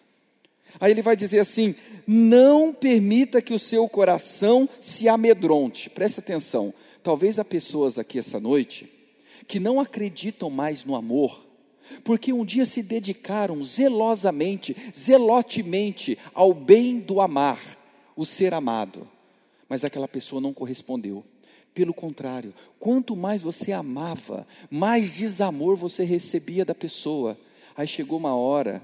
Aí 0.79 0.91
ele 0.91 1.01
vai 1.01 1.15
dizer 1.15 1.39
assim: 1.39 1.75
não 2.07 2.73
permita 2.73 3.41
que 3.41 3.53
o 3.53 3.59
seu 3.59 3.87
coração 3.87 4.67
se 4.81 5.07
amedronte. 5.07 5.89
Presta 5.89 6.21
atenção. 6.21 6.73
Talvez 7.03 7.37
há 7.37 7.45
pessoas 7.45 7.99
aqui 7.99 8.17
essa 8.17 8.39
noite 8.39 8.91
que 9.47 9.59
não 9.59 9.79
acreditam 9.79 10.49
mais 10.49 10.83
no 10.83 10.95
amor, 10.95 11.45
porque 12.03 12.33
um 12.33 12.43
dia 12.43 12.65
se 12.65 12.81
dedicaram 12.81 13.63
zelosamente, 13.63 14.75
zelotemente 14.95 16.17
ao 16.33 16.51
bem 16.51 16.99
do 16.99 17.21
amar, 17.21 17.77
o 18.15 18.25
ser 18.25 18.55
amado, 18.55 19.07
mas 19.69 19.85
aquela 19.85 20.07
pessoa 20.07 20.41
não 20.41 20.51
correspondeu. 20.51 21.23
Pelo 21.75 21.93
contrário, 21.93 22.53
quanto 22.79 23.17
mais 23.17 23.41
você 23.41 23.73
amava, 23.73 24.47
mais 24.71 25.13
desamor 25.13 25.75
você 25.75 26.05
recebia 26.05 26.63
da 26.63 26.73
pessoa. 26.73 27.37
Aí 27.75 27.85
chegou 27.85 28.17
uma 28.17 28.33
hora 28.33 28.81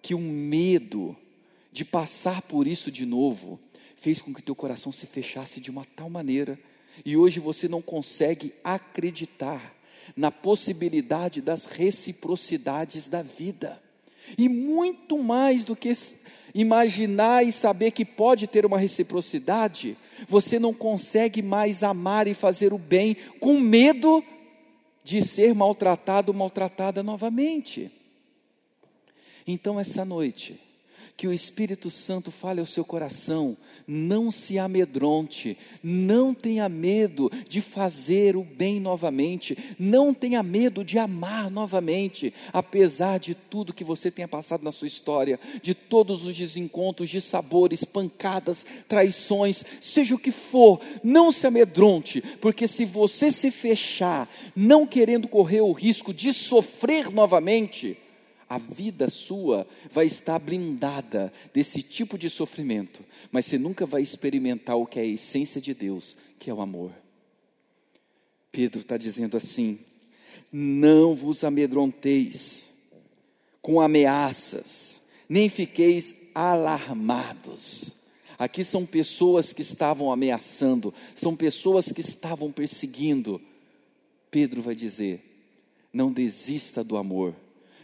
que 0.00 0.14
o 0.14 0.20
medo 0.20 1.16
de 1.72 1.84
passar 1.84 2.40
por 2.42 2.68
isso 2.68 2.92
de 2.92 3.04
novo 3.04 3.58
fez 3.96 4.22
com 4.22 4.32
que 4.32 4.40
teu 4.40 4.54
coração 4.54 4.92
se 4.92 5.04
fechasse 5.04 5.60
de 5.60 5.68
uma 5.68 5.84
tal 5.96 6.08
maneira 6.08 6.56
e 7.04 7.16
hoje 7.16 7.40
você 7.40 7.66
não 7.66 7.82
consegue 7.82 8.54
acreditar 8.62 9.74
na 10.16 10.30
possibilidade 10.30 11.42
das 11.42 11.64
reciprocidades 11.64 13.08
da 13.08 13.20
vida. 13.20 13.82
E 14.36 14.48
muito 14.48 15.18
mais 15.18 15.64
do 15.64 15.74
que 15.74 15.92
imaginar 16.54 17.44
e 17.46 17.52
saber 17.52 17.90
que 17.90 18.04
pode 18.04 18.46
ter 18.46 18.64
uma 18.64 18.78
reciprocidade, 18.78 19.96
você 20.28 20.58
não 20.58 20.74
consegue 20.74 21.42
mais 21.42 21.82
amar 21.82 22.26
e 22.26 22.34
fazer 22.34 22.72
o 22.72 22.78
bem 22.78 23.16
com 23.40 23.60
medo 23.60 24.22
de 25.04 25.24
ser 25.24 25.54
maltratado 25.54 26.32
ou 26.32 26.38
maltratada 26.38 27.02
novamente. 27.02 27.90
Então, 29.46 29.80
essa 29.80 30.04
noite, 30.04 30.60
que 31.18 31.26
o 31.26 31.32
Espírito 31.32 31.90
Santo 31.90 32.30
fale 32.30 32.60
ao 32.60 32.64
seu 32.64 32.84
coração, 32.84 33.56
não 33.88 34.30
se 34.30 34.56
amedronte, 34.56 35.58
não 35.82 36.32
tenha 36.32 36.68
medo 36.68 37.28
de 37.48 37.60
fazer 37.60 38.36
o 38.36 38.44
bem 38.44 38.78
novamente, 38.78 39.58
não 39.80 40.14
tenha 40.14 40.44
medo 40.44 40.84
de 40.84 40.96
amar 40.96 41.50
novamente, 41.50 42.32
apesar 42.52 43.18
de 43.18 43.34
tudo 43.34 43.74
que 43.74 43.82
você 43.82 44.12
tenha 44.12 44.28
passado 44.28 44.62
na 44.62 44.70
sua 44.70 44.86
história, 44.86 45.40
de 45.60 45.74
todos 45.74 46.24
os 46.24 46.36
desencontros, 46.36 47.10
de 47.10 47.20
sabores, 47.20 47.82
pancadas, 47.82 48.64
traições, 48.86 49.64
seja 49.80 50.14
o 50.14 50.20
que 50.20 50.30
for, 50.30 50.80
não 51.02 51.32
se 51.32 51.48
amedronte, 51.48 52.22
porque 52.40 52.68
se 52.68 52.84
você 52.84 53.32
se 53.32 53.50
fechar, 53.50 54.32
não 54.54 54.86
querendo 54.86 55.26
correr 55.26 55.62
o 55.62 55.72
risco 55.72 56.14
de 56.14 56.32
sofrer 56.32 57.10
novamente, 57.10 57.98
a 58.48 58.56
vida 58.56 59.10
sua 59.10 59.66
vai 59.90 60.06
estar 60.06 60.38
blindada 60.38 61.32
desse 61.52 61.82
tipo 61.82 62.16
de 62.16 62.30
sofrimento, 62.30 63.04
mas 63.30 63.46
você 63.46 63.58
nunca 63.58 63.84
vai 63.84 64.02
experimentar 64.02 64.76
o 64.76 64.86
que 64.86 64.98
é 64.98 65.02
a 65.02 65.06
essência 65.06 65.60
de 65.60 65.74
Deus, 65.74 66.16
que 66.38 66.48
é 66.48 66.54
o 66.54 66.60
amor. 66.60 66.90
Pedro 68.50 68.80
está 68.80 68.96
dizendo 68.96 69.36
assim: 69.36 69.78
não 70.50 71.14
vos 71.14 71.44
amedronteis 71.44 72.66
com 73.60 73.80
ameaças, 73.80 75.02
nem 75.28 75.50
fiqueis 75.50 76.14
alarmados. 76.34 77.92
Aqui 78.38 78.64
são 78.64 78.86
pessoas 78.86 79.52
que 79.52 79.62
estavam 79.62 80.10
ameaçando, 80.10 80.94
são 81.14 81.36
pessoas 81.36 81.92
que 81.92 82.00
estavam 82.00 82.50
perseguindo. 82.50 83.42
Pedro 84.30 84.62
vai 84.62 84.74
dizer: 84.74 85.22
não 85.92 86.10
desista 86.10 86.82
do 86.82 86.96
amor 86.96 87.34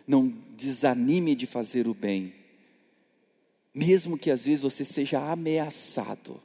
não 0.06 0.28
desanime 0.56 1.34
de 1.34 1.46
fazer 1.46 1.87
o 1.88 1.94
bem, 1.94 2.34
mesmo 3.75 4.18
que 4.18 4.30
às 4.30 4.44
vezes 4.44 4.62
você 4.62 4.84
seja 4.84 5.18
ameaçado 5.20 6.40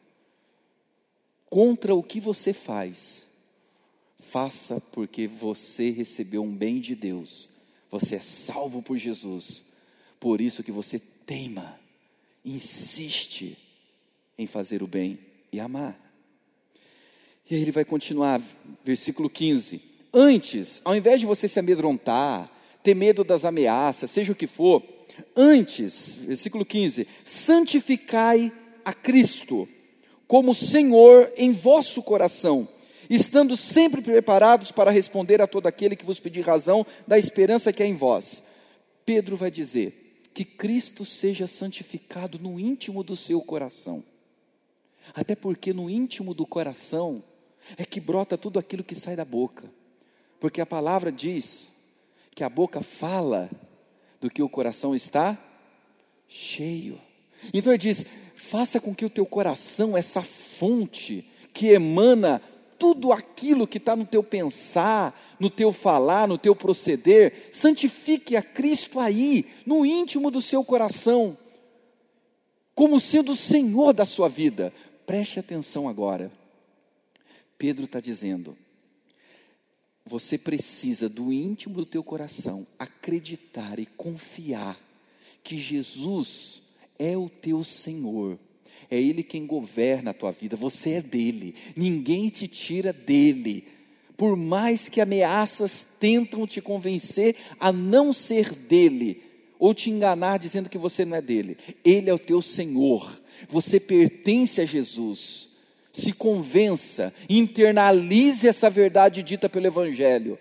contra 1.49 1.93
o 1.93 2.03
que 2.03 2.19
você 2.19 2.53
faz, 2.53 3.27
faça 4.19 4.81
porque 4.91 5.27
você 5.27 5.89
recebeu 5.89 6.43
um 6.43 6.55
bem 6.55 6.79
de 6.79 6.95
Deus, 6.95 7.49
Você 7.91 8.17
é 8.17 8.19
salvo 8.19 8.83
por 8.83 8.97
Jesus. 8.97 9.65
Por 10.19 10.41
isso 10.41 10.61
que 10.61 10.71
você 10.71 10.99
teima, 11.25 11.79
insiste 12.45 13.57
em 14.37 14.45
fazer 14.45 14.83
o 14.83 14.87
bem 14.87 15.17
e 15.51 15.59
amar. 15.59 15.99
E 17.49 17.55
aí 17.55 17.61
ele 17.63 17.71
vai 17.71 17.83
continuar, 17.83 18.39
versículo 18.85 19.27
15. 19.27 19.81
Antes, 20.13 20.81
ao 20.85 20.95
invés 20.95 21.19
de 21.19 21.25
você 21.25 21.47
se 21.47 21.59
amedrontar, 21.59 22.47
ter 22.83 22.95
medo 22.95 23.23
das 23.23 23.45
ameaças, 23.45 24.11
seja 24.11 24.31
o 24.31 24.35
que 24.35 24.47
for, 24.47 24.83
antes, 25.35 26.15
versículo 26.15 26.65
15: 26.65 27.07
santificai 27.23 28.51
a 28.83 28.93
Cristo 28.93 29.67
como 30.27 30.53
Senhor 30.53 31.31
em 31.35 31.51
vosso 31.51 32.03
coração, 32.03 32.67
estando 33.09 33.57
sempre 33.57 34.01
preparados 34.01 34.71
para 34.71 34.91
responder 34.91 35.41
a 35.41 35.47
todo 35.47 35.67
aquele 35.67 35.95
que 35.95 36.05
vos 36.05 36.19
pedir 36.19 36.45
razão 36.45 36.85
da 37.07 37.17
esperança 37.17 37.73
que 37.73 37.81
é 37.81 37.85
em 37.87 37.95
vós. 37.95 38.43
Pedro 39.05 39.35
vai 39.35 39.49
dizer 39.49 40.21
que 40.33 40.45
Cristo 40.45 41.03
seja 41.03 41.47
santificado 41.47 42.37
no 42.37 42.59
íntimo 42.59 43.03
do 43.03 43.15
seu 43.15 43.41
coração. 43.41 44.03
Até 45.13 45.35
porque 45.35 45.73
no 45.73 45.89
íntimo 45.89 46.33
do 46.35 46.45
coração 46.45 47.23
é 47.75 47.83
que 47.83 47.99
brota 47.99 48.37
tudo 48.37 48.59
aquilo 48.59 48.83
que 48.83 48.95
sai 48.95 49.15
da 49.15 49.25
boca. 49.25 49.71
Porque 50.39 50.61
a 50.61 50.65
palavra 50.65 51.11
diz 51.11 51.69
que 52.35 52.43
a 52.43 52.49
boca 52.49 52.81
fala 52.81 53.49
do 54.19 54.29
que 54.29 54.41
o 54.41 54.49
coração 54.49 54.95
está 54.95 55.37
cheio. 56.27 56.99
Então 57.53 57.71
ele 57.71 57.77
diz: 57.77 58.05
faça 58.35 58.79
com 58.79 58.93
que 58.93 59.05
o 59.05 59.09
teu 59.09 59.25
coração, 59.25 59.97
essa 59.97 60.21
fonte 60.21 61.29
que 61.53 61.67
emana 61.67 62.41
tudo 62.77 63.11
aquilo 63.11 63.67
que 63.67 63.77
está 63.77 63.95
no 63.95 64.05
teu 64.05 64.23
pensar, 64.23 65.37
no 65.37 65.49
teu 65.49 65.73
falar, 65.73 66.27
no 66.27 66.37
teu 66.37 66.55
proceder, 66.55 67.49
santifique 67.51 68.37
a 68.37 68.41
Cristo 68.41 68.99
aí, 68.99 69.45
no 69.65 69.85
íntimo 69.85 70.31
do 70.31 70.41
seu 70.41 70.63
coração, 70.63 71.37
como 72.73 72.99
sendo 72.99 73.33
o 73.33 73.35
Senhor 73.35 73.91
da 73.91 74.05
sua 74.05 74.29
vida. 74.29 74.73
Preste 75.05 75.39
atenção 75.39 75.89
agora. 75.89 76.31
Pedro 77.57 77.83
está 77.83 77.99
dizendo: 77.99 78.55
você 80.09 80.39
precisa 80.39 81.07
do 81.07 81.31
íntimo 81.31 81.75
do 81.75 81.85
teu 81.85 82.03
coração 82.03 82.65
acreditar 82.79 83.79
e 83.79 83.85
confiar 83.85 84.79
que 85.43 85.59
Jesus 85.59 86.63
é 86.97 87.15
o 87.15 87.29
teu 87.29 87.63
Senhor. 87.63 88.39
É 88.89 88.99
Ele 88.99 89.21
quem 89.21 89.45
governa 89.45 90.09
a 90.09 90.13
tua 90.13 90.31
vida, 90.31 90.55
você 90.55 90.93
é 90.93 91.01
dele, 91.01 91.53
ninguém 91.75 92.27
te 92.29 92.47
tira 92.47 92.91
dele. 92.91 93.65
Por 94.17 94.35
mais 94.35 94.89
que 94.89 94.99
ameaças 94.99 95.87
tentam 95.99 96.47
te 96.47 96.59
convencer 96.59 97.35
a 97.59 97.71
não 97.71 98.11
ser 98.11 98.53
dele, 98.55 99.21
ou 99.59 99.73
te 99.73 99.91
enganar 99.91 100.39
dizendo 100.39 100.69
que 100.69 100.77
você 100.77 101.05
não 101.05 101.17
é 101.17 101.21
dele, 101.21 101.55
Ele 101.85 102.09
é 102.09 102.13
o 102.13 102.19
teu 102.19 102.41
Senhor, 102.41 103.21
você 103.47 103.79
pertence 103.79 104.59
a 104.59 104.65
Jesus. 104.65 105.48
Se 105.91 106.13
convença, 106.13 107.13
internalize 107.29 108.47
essa 108.47 108.69
verdade 108.69 109.23
dita 109.23 109.49
pelo 109.49 109.67
Evangelho, 109.67 110.37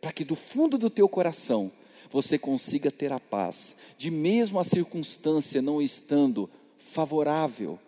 para 0.00 0.12
que 0.12 0.24
do 0.24 0.36
fundo 0.36 0.78
do 0.78 0.88
teu 0.88 1.08
coração 1.08 1.70
você 2.10 2.38
consiga 2.38 2.90
ter 2.90 3.12
a 3.12 3.18
paz, 3.18 3.74
de 3.98 4.10
mesmo 4.10 4.60
a 4.60 4.64
circunstância 4.64 5.60
não 5.60 5.82
estando 5.82 6.48
favorável 6.78 7.78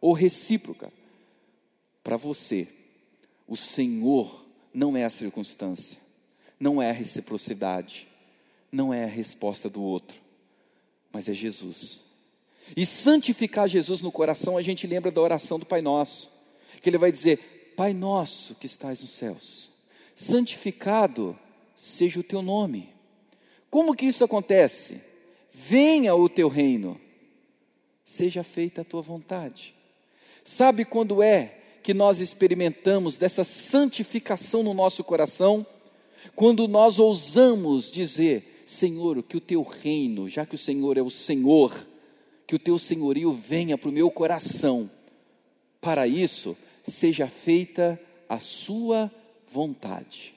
ou 0.00 0.12
recíproca. 0.12 0.92
Para 2.02 2.16
você, 2.16 2.68
o 3.46 3.56
Senhor 3.56 4.44
não 4.72 4.96
é 4.96 5.04
a 5.04 5.10
circunstância, 5.10 5.98
não 6.58 6.80
é 6.80 6.90
a 6.90 6.92
reciprocidade, 6.92 8.08
não 8.70 8.92
é 8.92 9.04
a 9.04 9.08
resposta 9.08 9.68
do 9.68 9.82
outro, 9.82 10.18
mas 11.12 11.28
é 11.28 11.34
Jesus. 11.34 12.00
E 12.76 12.84
santificar 12.84 13.68
Jesus 13.68 14.00
no 14.00 14.10
coração, 14.10 14.56
a 14.56 14.62
gente 14.62 14.86
lembra 14.86 15.10
da 15.10 15.20
oração 15.20 15.58
do 15.58 15.66
Pai 15.66 15.80
Nosso, 15.80 16.30
que 16.80 16.88
ele 16.88 16.98
vai 16.98 17.12
dizer: 17.12 17.74
Pai 17.76 17.92
Nosso 17.92 18.54
que 18.54 18.66
estás 18.66 19.00
nos 19.00 19.10
céus, 19.10 19.70
santificado 20.14 21.38
seja 21.76 22.20
o 22.20 22.24
teu 22.24 22.42
nome. 22.42 22.88
Como 23.70 23.94
que 23.94 24.06
isso 24.06 24.24
acontece? 24.24 25.00
Venha 25.52 26.14
o 26.14 26.28
teu 26.28 26.48
reino, 26.48 27.00
seja 28.04 28.42
feita 28.42 28.80
a 28.80 28.84
tua 28.84 29.02
vontade. 29.02 29.74
Sabe 30.44 30.84
quando 30.84 31.22
é 31.22 31.58
que 31.82 31.92
nós 31.92 32.18
experimentamos 32.18 33.16
dessa 33.16 33.44
santificação 33.44 34.62
no 34.62 34.74
nosso 34.74 35.02
coração? 35.02 35.66
Quando 36.34 36.66
nós 36.68 36.98
ousamos 36.98 37.90
dizer: 37.90 38.62
Senhor, 38.66 39.22
que 39.22 39.36
o 39.36 39.40
teu 39.40 39.62
reino, 39.62 40.28
já 40.28 40.46
que 40.46 40.54
o 40.54 40.58
Senhor 40.58 40.96
é 40.96 41.02
o 41.02 41.10
Senhor, 41.10 41.86
que 42.46 42.54
o 42.54 42.58
teu 42.58 42.78
senhorio 42.78 43.32
venha 43.32 43.76
para 43.76 43.88
o 43.88 43.92
meu 43.92 44.10
coração. 44.10 44.90
Para 45.80 46.06
isso, 46.06 46.56
seja 46.90 47.28
feita 47.28 48.00
a 48.28 48.38
sua 48.38 49.10
vontade. 49.50 50.34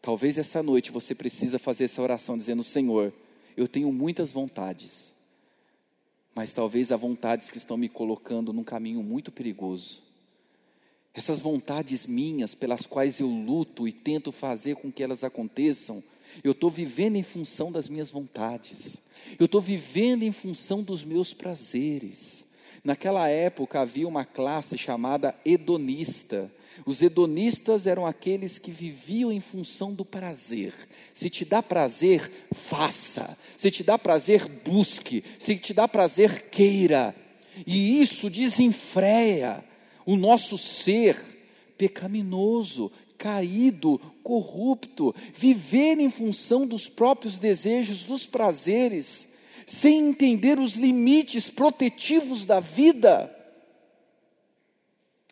Talvez 0.00 0.36
essa 0.36 0.62
noite 0.62 0.90
você 0.90 1.14
precisa 1.14 1.58
fazer 1.58 1.84
essa 1.84 2.02
oração 2.02 2.36
dizendo: 2.36 2.62
Senhor, 2.62 3.12
eu 3.56 3.66
tenho 3.66 3.92
muitas 3.92 4.32
vontades, 4.32 5.14
mas 6.34 6.52
talvez 6.52 6.92
há 6.92 6.96
vontades 6.96 7.48
que 7.48 7.58
estão 7.58 7.76
me 7.76 7.88
colocando 7.88 8.52
num 8.52 8.64
caminho 8.64 9.02
muito 9.02 9.32
perigoso. 9.32 10.02
Essas 11.14 11.40
vontades 11.40 12.06
minhas, 12.06 12.54
pelas 12.54 12.84
quais 12.84 13.20
eu 13.20 13.28
luto 13.28 13.86
e 13.86 13.92
tento 13.92 14.32
fazer 14.32 14.74
com 14.74 14.90
que 14.90 15.02
elas 15.02 15.22
aconteçam, 15.22 16.02
eu 16.42 16.50
estou 16.50 16.68
vivendo 16.68 17.14
em 17.14 17.22
função 17.22 17.70
das 17.70 17.88
minhas 17.88 18.10
vontades, 18.10 18.96
eu 19.38 19.46
estou 19.46 19.60
vivendo 19.60 20.24
em 20.24 20.32
função 20.32 20.82
dos 20.82 21.04
meus 21.04 21.32
prazeres. 21.32 22.44
Naquela 22.84 23.28
época 23.28 23.80
havia 23.80 24.06
uma 24.06 24.24
classe 24.24 24.76
chamada 24.76 25.34
hedonista, 25.44 26.52
os 26.84 27.00
hedonistas 27.00 27.86
eram 27.86 28.06
aqueles 28.06 28.58
que 28.58 28.70
viviam 28.70 29.30
em 29.30 29.40
função 29.40 29.94
do 29.94 30.04
prazer. 30.04 30.74
Se 31.12 31.30
te 31.30 31.44
dá 31.44 31.62
prazer, 31.62 32.30
faça. 32.52 33.36
Se 33.56 33.70
te 33.70 33.84
dá 33.84 33.98
prazer, 33.98 34.46
busque. 34.64 35.22
Se 35.38 35.56
te 35.56 35.72
dá 35.72 35.86
prazer, 35.86 36.50
queira. 36.50 37.14
E 37.66 38.02
isso 38.02 38.28
desenfreia 38.28 39.64
o 40.04 40.16
nosso 40.16 40.58
ser 40.58 41.16
pecaminoso, 41.78 42.90
caído, 43.16 43.98
corrupto, 44.22 45.14
viver 45.32 45.98
em 45.98 46.10
função 46.10 46.66
dos 46.66 46.88
próprios 46.88 47.38
desejos, 47.38 48.04
dos 48.04 48.26
prazeres, 48.26 49.28
sem 49.66 50.08
entender 50.08 50.58
os 50.58 50.74
limites 50.74 51.50
protetivos 51.50 52.44
da 52.44 52.60
vida 52.60 53.34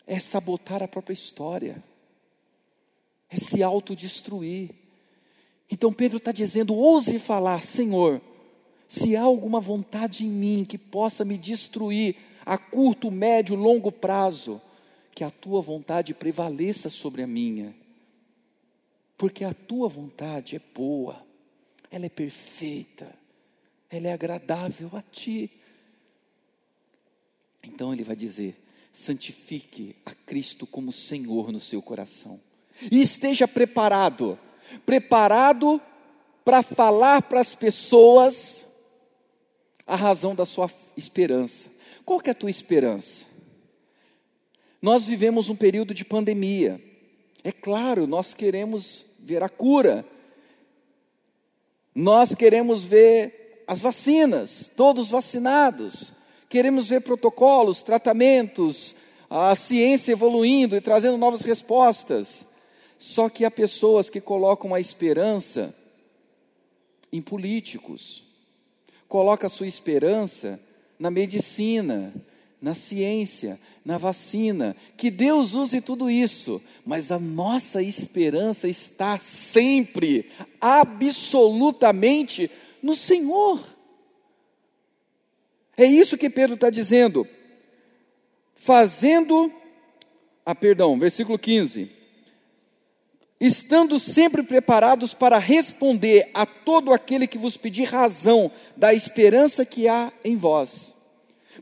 é 0.07 0.19
sabotar 0.19 0.83
a 0.83 0.89
própria 0.89 1.15
história, 1.15 1.83
é 3.31 3.37
se 3.37 3.63
autodestruir. 3.63 4.71
Então 5.71 5.93
Pedro 5.93 6.19
está 6.19 6.33
dizendo: 6.33 6.75
ouse 6.75 7.19
falar, 7.19 7.63
Senhor, 7.63 8.21
se 8.89 9.17
há 9.17 9.23
alguma 9.23 9.61
vontade 9.61 10.27
em 10.27 10.31
mim 10.31 10.67
que 10.69 10.77
possa 10.77 11.25
me 11.25 11.39
destruir 11.39 12.17
a 12.45 12.59
curto, 12.59 13.11
médio, 13.11 13.55
longo 13.57 13.91
prazo, 13.91 14.61
que 15.15 15.25
a 15.25 15.31
tua 15.31 15.61
vontade 15.63 16.15
prevaleça 16.15 16.91
sobre 16.91 17.23
a 17.23 17.27
minha, 17.27 17.75
porque 19.17 19.45
a 19.45 19.55
tua 19.55 19.89
vontade 19.89 20.57
é 20.57 20.61
boa, 20.75 21.25
ela 21.91 22.07
é 22.07 22.09
perfeita, 22.09 23.22
ela 23.93 24.09
é 24.09 24.13
agradável 24.13 24.91
a 24.95 25.03
ti. 25.03 25.51
Então 27.63 27.93
ele 27.93 28.03
vai 28.03 28.17
dizer: 28.17 28.57
santifique 28.91 29.95
a 30.05 30.15
Cristo 30.15 30.67
como 30.67 30.93
Senhor 30.93 31.53
no 31.53 31.61
seu 31.61 31.81
coração. 31.81 32.41
E 32.91 33.01
esteja 33.01 33.47
preparado 33.47 34.39
preparado 34.85 35.81
para 36.45 36.63
falar 36.63 37.23
para 37.23 37.41
as 37.41 37.55
pessoas 37.55 38.67
a 39.87 39.97
razão 39.97 40.35
da 40.35 40.47
sua 40.47 40.71
esperança. 40.97 41.71
Qual 42.05 42.21
que 42.21 42.31
é 42.31 42.33
a 42.33 42.37
tua 42.37 42.51
esperança? 42.51 43.25
Nós 44.81 45.05
vivemos 45.05 45.49
um 45.49 45.57
período 45.57 45.95
de 45.95 46.05
pandemia. 46.05 46.83
É 47.45 47.53
claro, 47.53 48.07
nós 48.07 48.35
queremos 48.35 49.07
ver 49.19 49.43
a 49.43 49.49
cura. 49.49 50.05
Nós 51.95 52.35
queremos 52.35 52.83
ver 52.83 53.42
as 53.73 53.81
vacinas, 53.81 54.71
todos 54.77 55.09
vacinados 55.09 56.15
queremos 56.53 56.87
ver 56.87 57.01
protocolos, 57.01 57.83
tratamentos, 57.83 58.95
a 59.31 59.55
ciência 59.55 60.13
evoluindo 60.13 60.77
e 60.77 60.83
trazendo 60.83 61.17
novas 61.17 61.41
respostas. 61.41 62.45
Só 62.99 63.31
que 63.31 63.47
há 63.47 63.51
pessoas 63.51 64.11
que 64.11 64.21
colocam 64.21 64.75
a 64.75 64.81
esperança 64.81 65.75
em 67.11 67.23
políticos, 67.23 68.23
coloca 69.09 69.47
a 69.47 69.51
sua 69.51 69.67
esperança 69.67 70.61
na 70.99 71.11
medicina, 71.11 72.13
na 72.61 72.75
ciência, 72.75 73.59
na 73.83 73.97
vacina. 73.97 74.77
Que 74.95 75.11
Deus 75.11 75.55
use 75.55 75.81
tudo 75.81 76.11
isso, 76.11 76.61
mas 76.85 77.11
a 77.11 77.19
nossa 77.19 77.83
esperança 77.83 78.69
está 78.69 79.19
sempre 79.19 80.31
absolutamente 80.61 82.51
no 82.83 82.95
Senhor. 82.97 83.65
É 85.77 85.85
isso 85.85 86.19
que 86.19 86.29
Pedro 86.29 86.55
está 86.55 86.69
dizendo. 86.69 87.27
Fazendo, 88.55 89.53
ah, 90.45 90.55
perdão, 90.55 90.99
versículo 90.99 91.39
15. 91.39 91.91
Estando 93.41 93.99
sempre 93.99 94.43
preparados 94.43 95.15
para 95.15 95.39
responder 95.39 96.31
a 96.35 96.47
todo 96.47 96.93
aquele 96.93 97.27
que 97.27 97.39
vos 97.39 97.57
pedir 97.57 97.85
razão 97.85 98.53
da 98.77 98.93
esperança 98.93 99.65
que 99.65 99.89
há 99.89 100.13
em 100.25 100.37
vós. 100.37 100.93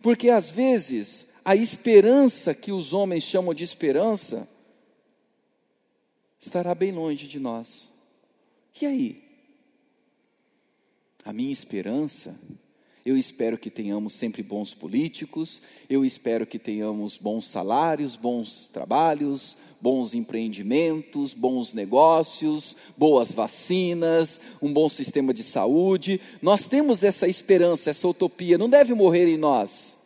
Porque 0.03 0.29
às 0.29 0.51
vezes 0.51 1.27
a 1.45 1.57
esperança 1.57 2.55
que 2.55 2.71
os 2.71 2.93
homens 2.93 3.23
chamam 3.23 3.55
de 3.55 3.65
esperança 3.65 4.47
estará 6.39 6.75
bem 6.75 6.93
longe 6.93 7.27
de 7.27 7.39
nós. 7.39 7.89
E 8.81 8.87
aí? 8.87 9.30
A 11.31 11.33
minha 11.33 11.53
esperança 11.53 12.37
eu 13.07 13.17
espero 13.17 13.57
que 13.57 13.71
tenhamos 13.71 14.15
sempre 14.15 14.43
bons 14.43 14.75
políticos, 14.75 15.63
eu 15.89 16.05
espero 16.05 16.45
que 16.45 16.59
tenhamos 16.59 17.17
bons 17.17 17.47
salários, 17.47 18.17
bons 18.17 18.69
trabalhos, 18.73 19.57
bons 19.81 20.13
empreendimentos, 20.13 21.33
bons 21.33 21.73
negócios, 21.73 22.77
boas 22.97 23.31
vacinas, 23.31 24.41
um 24.61 24.73
bom 24.73 24.89
sistema 24.89 25.33
de 25.33 25.45
saúde. 25.45 26.21
Nós 26.43 26.67
temos 26.67 27.05
essa 27.05 27.29
esperança, 27.29 27.91
essa 27.91 28.09
utopia, 28.09 28.59
não 28.59 28.69
deve 28.69 28.93
morrer 28.93 29.29
em 29.29 29.37
nós. 29.37 29.97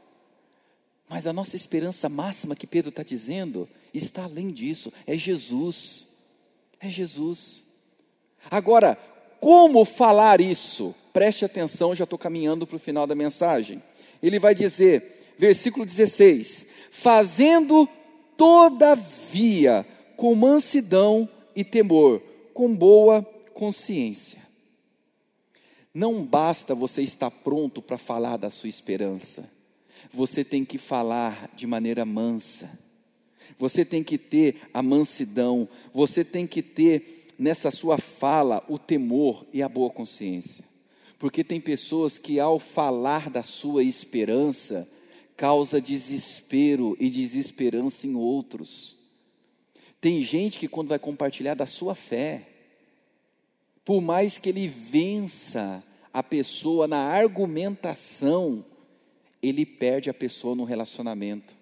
Mas 1.08 1.26
a 1.26 1.32
nossa 1.32 1.56
esperança 1.56 2.06
máxima 2.06 2.54
que 2.54 2.66
Pedro 2.66 2.90
está 2.90 3.02
dizendo 3.02 3.66
está 3.94 4.24
além 4.24 4.50
disso, 4.52 4.92
é 5.06 5.16
Jesus. 5.16 6.06
É 6.78 6.90
Jesus. 6.90 7.64
Agora, 8.50 8.98
como 9.40 9.86
falar 9.86 10.38
isso? 10.38 10.94
Preste 11.14 11.44
atenção, 11.44 11.94
já 11.94 12.02
estou 12.02 12.18
caminhando 12.18 12.66
para 12.66 12.74
o 12.74 12.80
final 12.80 13.06
da 13.06 13.14
mensagem. 13.14 13.80
Ele 14.20 14.40
vai 14.40 14.52
dizer, 14.52 15.32
versículo 15.38 15.86
16: 15.86 16.66
Fazendo 16.90 17.88
todavia 18.36 19.86
com 20.16 20.34
mansidão 20.34 21.28
e 21.54 21.62
temor, 21.62 22.20
com 22.52 22.74
boa 22.74 23.22
consciência. 23.52 24.42
Não 25.94 26.20
basta 26.24 26.74
você 26.74 27.00
estar 27.02 27.30
pronto 27.30 27.80
para 27.80 27.96
falar 27.96 28.36
da 28.36 28.50
sua 28.50 28.68
esperança, 28.68 29.48
você 30.12 30.42
tem 30.42 30.64
que 30.64 30.78
falar 30.78 31.48
de 31.54 31.64
maneira 31.64 32.04
mansa, 32.04 32.76
você 33.56 33.84
tem 33.84 34.02
que 34.02 34.18
ter 34.18 34.62
a 34.74 34.82
mansidão, 34.82 35.68
você 35.92 36.24
tem 36.24 36.44
que 36.44 36.60
ter 36.60 37.30
nessa 37.38 37.70
sua 37.70 37.98
fala 37.98 38.64
o 38.68 38.80
temor 38.80 39.46
e 39.52 39.62
a 39.62 39.68
boa 39.68 39.90
consciência. 39.90 40.73
Porque 41.24 41.42
tem 41.42 41.58
pessoas 41.58 42.18
que, 42.18 42.38
ao 42.38 42.60
falar 42.60 43.30
da 43.30 43.42
sua 43.42 43.82
esperança, 43.82 44.86
causa 45.34 45.80
desespero 45.80 46.98
e 47.00 47.08
desesperança 47.08 48.06
em 48.06 48.14
outros. 48.14 48.94
Tem 50.02 50.22
gente 50.22 50.58
que, 50.58 50.68
quando 50.68 50.88
vai 50.88 50.98
compartilhar 50.98 51.54
da 51.54 51.64
sua 51.64 51.94
fé, 51.94 52.46
por 53.86 54.02
mais 54.02 54.36
que 54.36 54.50
ele 54.50 54.68
vença 54.68 55.82
a 56.12 56.22
pessoa 56.22 56.86
na 56.86 57.06
argumentação, 57.06 58.62
ele 59.42 59.64
perde 59.64 60.10
a 60.10 60.14
pessoa 60.14 60.54
no 60.54 60.64
relacionamento, 60.64 61.56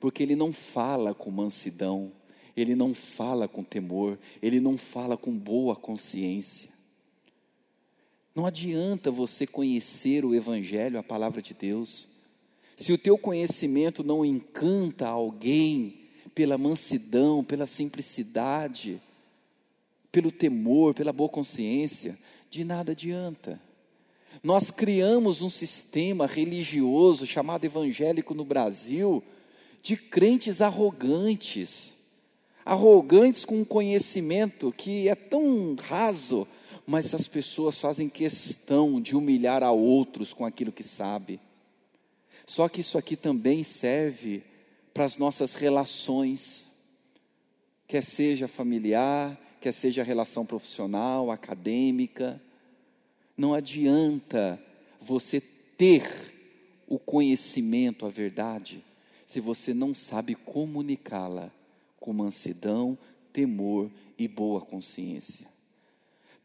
porque 0.00 0.22
ele 0.22 0.34
não 0.34 0.50
fala 0.50 1.12
com 1.12 1.30
mansidão 1.30 2.10
ele 2.56 2.76
não 2.76 2.94
fala 2.94 3.48
com 3.48 3.64
temor, 3.64 4.16
ele 4.40 4.60
não 4.60 4.78
fala 4.78 5.16
com 5.16 5.36
boa 5.36 5.74
consciência. 5.74 6.73
Não 8.34 8.46
adianta 8.46 9.10
você 9.10 9.46
conhecer 9.46 10.24
o 10.24 10.34
Evangelho, 10.34 10.98
a 10.98 11.02
palavra 11.02 11.40
de 11.40 11.54
Deus, 11.54 12.08
se 12.76 12.92
o 12.92 12.98
teu 12.98 13.16
conhecimento 13.16 14.02
não 14.02 14.24
encanta 14.24 15.06
alguém 15.06 16.00
pela 16.34 16.58
mansidão, 16.58 17.44
pela 17.44 17.66
simplicidade, 17.66 19.00
pelo 20.10 20.32
temor, 20.32 20.94
pela 20.94 21.12
boa 21.12 21.28
consciência, 21.28 22.18
de 22.50 22.64
nada 22.64 22.92
adianta. 22.92 23.60
Nós 24.42 24.70
criamos 24.70 25.40
um 25.40 25.48
sistema 25.48 26.26
religioso 26.26 27.26
chamado 27.26 27.64
evangélico 27.64 28.34
no 28.34 28.44
Brasil 28.44 29.22
de 29.80 29.96
crentes 29.96 30.60
arrogantes 30.60 31.94
arrogantes 32.64 33.44
com 33.44 33.60
um 33.60 33.64
conhecimento 33.64 34.72
que 34.72 35.08
é 35.08 35.14
tão 35.14 35.74
raso, 35.74 36.48
mas 36.86 37.14
as 37.14 37.26
pessoas 37.28 37.78
fazem 37.78 38.08
questão 38.08 39.00
de 39.00 39.16
humilhar 39.16 39.62
a 39.62 39.70
outros 39.70 40.32
com 40.32 40.44
aquilo 40.44 40.72
que 40.72 40.82
sabe. 40.82 41.40
Só 42.46 42.68
que 42.68 42.80
isso 42.80 42.98
aqui 42.98 43.16
também 43.16 43.62
serve 43.62 44.42
para 44.92 45.04
as 45.04 45.16
nossas 45.16 45.54
relações, 45.54 46.66
quer 47.86 48.02
seja 48.02 48.46
familiar, 48.46 49.38
quer 49.60 49.72
seja 49.72 50.02
relação 50.02 50.44
profissional, 50.44 51.30
acadêmica. 51.30 52.40
Não 53.36 53.54
adianta 53.54 54.62
você 55.00 55.40
ter 55.40 56.32
o 56.86 56.98
conhecimento, 56.98 58.04
a 58.04 58.10
verdade, 58.10 58.84
se 59.26 59.40
você 59.40 59.72
não 59.72 59.94
sabe 59.94 60.34
comunicá-la 60.34 61.50
com 61.98 62.12
mansidão, 62.12 62.98
temor 63.32 63.90
e 64.18 64.28
boa 64.28 64.60
consciência. 64.60 65.53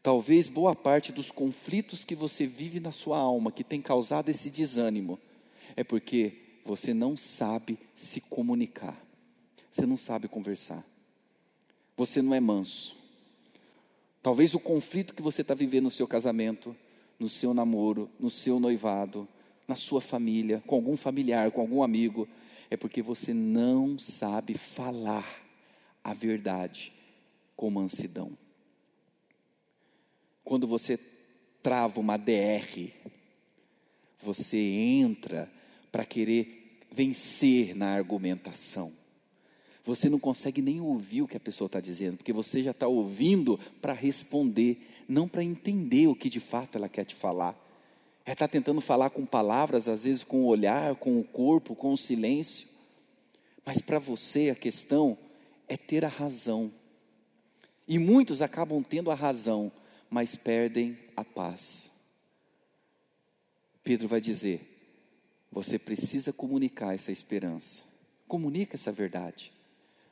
Talvez 0.02 0.48
boa 0.48 0.74
parte 0.74 1.12
dos 1.12 1.30
conflitos 1.30 2.04
que 2.04 2.14
você 2.14 2.46
vive 2.46 2.80
na 2.80 2.90
sua 2.90 3.18
alma, 3.18 3.52
que 3.52 3.62
tem 3.62 3.82
causado 3.82 4.30
esse 4.30 4.48
desânimo, 4.48 5.18
é 5.76 5.84
porque 5.84 6.34
você 6.64 6.94
não 6.94 7.16
sabe 7.16 7.78
se 7.94 8.20
comunicar, 8.20 8.98
você 9.70 9.84
não 9.84 9.98
sabe 9.98 10.26
conversar, 10.26 10.84
você 11.96 12.22
não 12.22 12.34
é 12.34 12.40
manso. 12.40 12.96
Talvez 14.22 14.54
o 14.54 14.60
conflito 14.60 15.14
que 15.14 15.22
você 15.22 15.42
está 15.42 15.54
vivendo 15.54 15.84
no 15.84 15.90
seu 15.90 16.06
casamento, 16.06 16.74
no 17.18 17.28
seu 17.28 17.52
namoro, 17.52 18.10
no 18.18 18.30
seu 18.30 18.58
noivado, 18.58 19.28
na 19.68 19.76
sua 19.76 20.00
família, 20.00 20.62
com 20.66 20.76
algum 20.76 20.96
familiar, 20.96 21.50
com 21.50 21.60
algum 21.60 21.82
amigo, 21.82 22.26
é 22.70 22.76
porque 22.76 23.02
você 23.02 23.34
não 23.34 23.98
sabe 23.98 24.54
falar 24.54 25.42
a 26.02 26.14
verdade 26.14 26.92
com 27.54 27.70
mansidão. 27.70 28.32
Quando 30.44 30.66
você 30.66 30.98
trava 31.62 32.00
uma 32.00 32.16
DR, 32.16 32.90
você 34.22 34.58
entra 34.58 35.50
para 35.90 36.04
querer 36.04 36.78
vencer 36.92 37.74
na 37.74 37.94
argumentação. 37.94 38.92
Você 39.84 40.08
não 40.08 40.18
consegue 40.18 40.60
nem 40.60 40.80
ouvir 40.80 41.22
o 41.22 41.28
que 41.28 41.36
a 41.36 41.40
pessoa 41.40 41.66
está 41.66 41.80
dizendo, 41.80 42.18
porque 42.18 42.32
você 42.32 42.62
já 42.62 42.70
está 42.70 42.86
ouvindo 42.86 43.58
para 43.80 43.92
responder, 43.92 44.86
não 45.08 45.26
para 45.26 45.42
entender 45.42 46.06
o 46.06 46.14
que 46.14 46.28
de 46.28 46.40
fato 46.40 46.76
ela 46.76 46.88
quer 46.88 47.04
te 47.04 47.14
falar. 47.14 47.56
Ela 48.24 48.34
está 48.34 48.46
tentando 48.46 48.80
falar 48.80 49.10
com 49.10 49.24
palavras, 49.24 49.88
às 49.88 50.04
vezes 50.04 50.22
com 50.22 50.42
o 50.42 50.46
olhar, 50.46 50.94
com 50.96 51.18
o 51.18 51.24
corpo, 51.24 51.74
com 51.74 51.92
o 51.92 51.96
silêncio. 51.96 52.68
Mas 53.64 53.80
para 53.80 53.98
você 53.98 54.50
a 54.50 54.54
questão 54.54 55.16
é 55.66 55.76
ter 55.76 56.04
a 56.04 56.08
razão. 56.08 56.70
E 57.88 57.98
muitos 57.98 58.42
acabam 58.42 58.82
tendo 58.82 59.10
a 59.10 59.14
razão, 59.14 59.72
mas 60.10 60.36
perdem 60.36 60.98
a 61.16 61.24
paz. 61.24 61.90
Pedro 63.84 64.08
vai 64.08 64.20
dizer: 64.20 64.60
você 65.50 65.78
precisa 65.78 66.32
comunicar 66.32 66.94
essa 66.94 67.12
esperança. 67.12 67.84
Comunique 68.26 68.74
essa 68.76 68.92
verdade, 68.92 69.52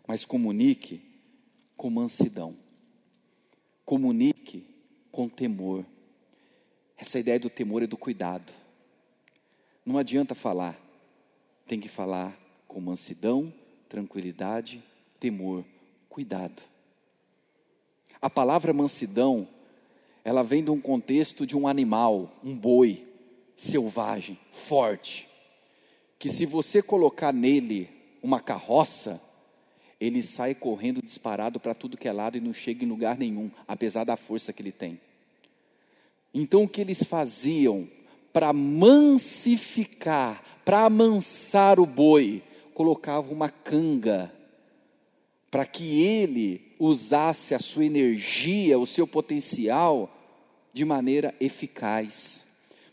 mas 0.07 0.25
comunique 0.25 1.03
com 1.77 1.91
mansidão. 1.91 2.57
Comunique 3.85 4.67
com 5.11 5.29
temor. 5.29 5.85
Essa 6.97 7.19
ideia 7.19 7.39
do 7.39 7.51
temor 7.51 7.83
e 7.83 7.87
do 7.87 7.97
cuidado. 7.97 8.53
Não 9.85 9.97
adianta 9.97 10.35
falar, 10.35 10.79
tem 11.67 11.81
que 11.81 11.89
falar 11.89 12.37
com 12.67 12.81
mansidão, 12.81 13.53
tranquilidade 13.89 14.83
temor, 15.19 15.65
cuidado. 16.09 16.63
A 18.21 18.29
palavra 18.29 18.73
mansidão, 18.73 19.49
ela 20.25 20.43
vem 20.43 20.63
de 20.63 20.71
um 20.71 20.81
contexto 20.81 21.47
de 21.47 21.57
um 21.57 21.67
animal, 21.67 22.33
um 22.45 22.57
boi 22.57 23.07
selvagem, 23.57 24.39
forte, 24.53 25.29
que 26.19 26.29
se 26.29 26.47
você 26.47 26.81
colocar 26.83 27.33
nele 27.33 27.89
uma 28.23 28.41
carroça, 28.41 29.21
ele 30.01 30.23
sai 30.23 30.55
correndo 30.55 31.03
disparado 31.03 31.59
para 31.59 31.75
tudo 31.75 31.97
que 31.97 32.09
é 32.09 32.13
lado 32.13 32.37
e 32.37 32.41
não 32.41 32.55
chega 32.55 32.85
em 32.85 32.89
lugar 32.89 33.19
nenhum, 33.19 33.51
apesar 33.67 34.05
da 34.05 34.17
força 34.17 34.53
que 34.53 34.63
ele 34.63 34.73
tem. 34.73 35.01
Então 36.33 36.65
o 36.65 36.69
que 36.69 36.81
eles 36.81 37.03
faziam 37.03 37.89
para 38.33 38.53
mansificar, 38.53 40.43
para 40.65 40.85
amansar 40.85 41.81
o 41.81 41.87
boi, 41.87 42.43
colocavam 42.75 43.33
uma 43.33 43.49
canga 43.49 44.33
para 45.51 45.65
que 45.65 46.03
ele 46.03 46.68
usasse 46.79 47.55
a 47.55 47.61
sua 47.61 47.85
energia, 47.85 48.79
o 48.79 48.87
seu 48.87 49.07
potencial 49.07 50.15
de 50.73 50.85
maneira 50.85 51.35
eficaz. 51.41 52.45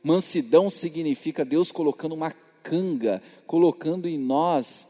Mansidão 0.04 0.70
significa 0.70 1.46
Deus 1.46 1.72
colocando 1.72 2.14
uma 2.14 2.32
canga, 2.64 3.22
colocando 3.46 4.08
em 4.08 4.18
nós 4.18 4.88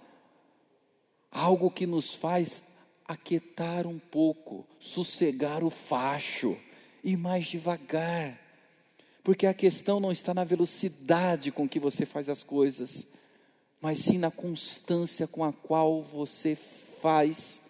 algo 1.31 1.69
que 1.69 1.86
nos 1.86 2.13
faz 2.13 2.63
aquietar 3.08 3.86
um 3.86 3.99
pouco, 3.99 4.65
sossegar 4.79 5.63
o 5.63 5.69
facho, 5.69 6.58
ir 7.03 7.17
mais 7.17 7.45
devagar. 7.45 8.39
Porque 9.23 9.45
a 9.45 9.53
questão 9.53 9.99
não 9.99 10.12
está 10.12 10.34
na 10.34 10.43
velocidade 10.43 11.51
com 11.51 11.67
que 11.67 11.79
você 11.79 12.05
faz 12.05 12.29
as 12.29 12.43
coisas, 12.43 13.08
mas 13.81 13.99
sim 13.99 14.17
na 14.17 14.31
constância 14.31 15.27
com 15.27 15.43
a 15.43 15.51
qual 15.51 16.01
você 16.01 16.58
faz, 17.01 17.62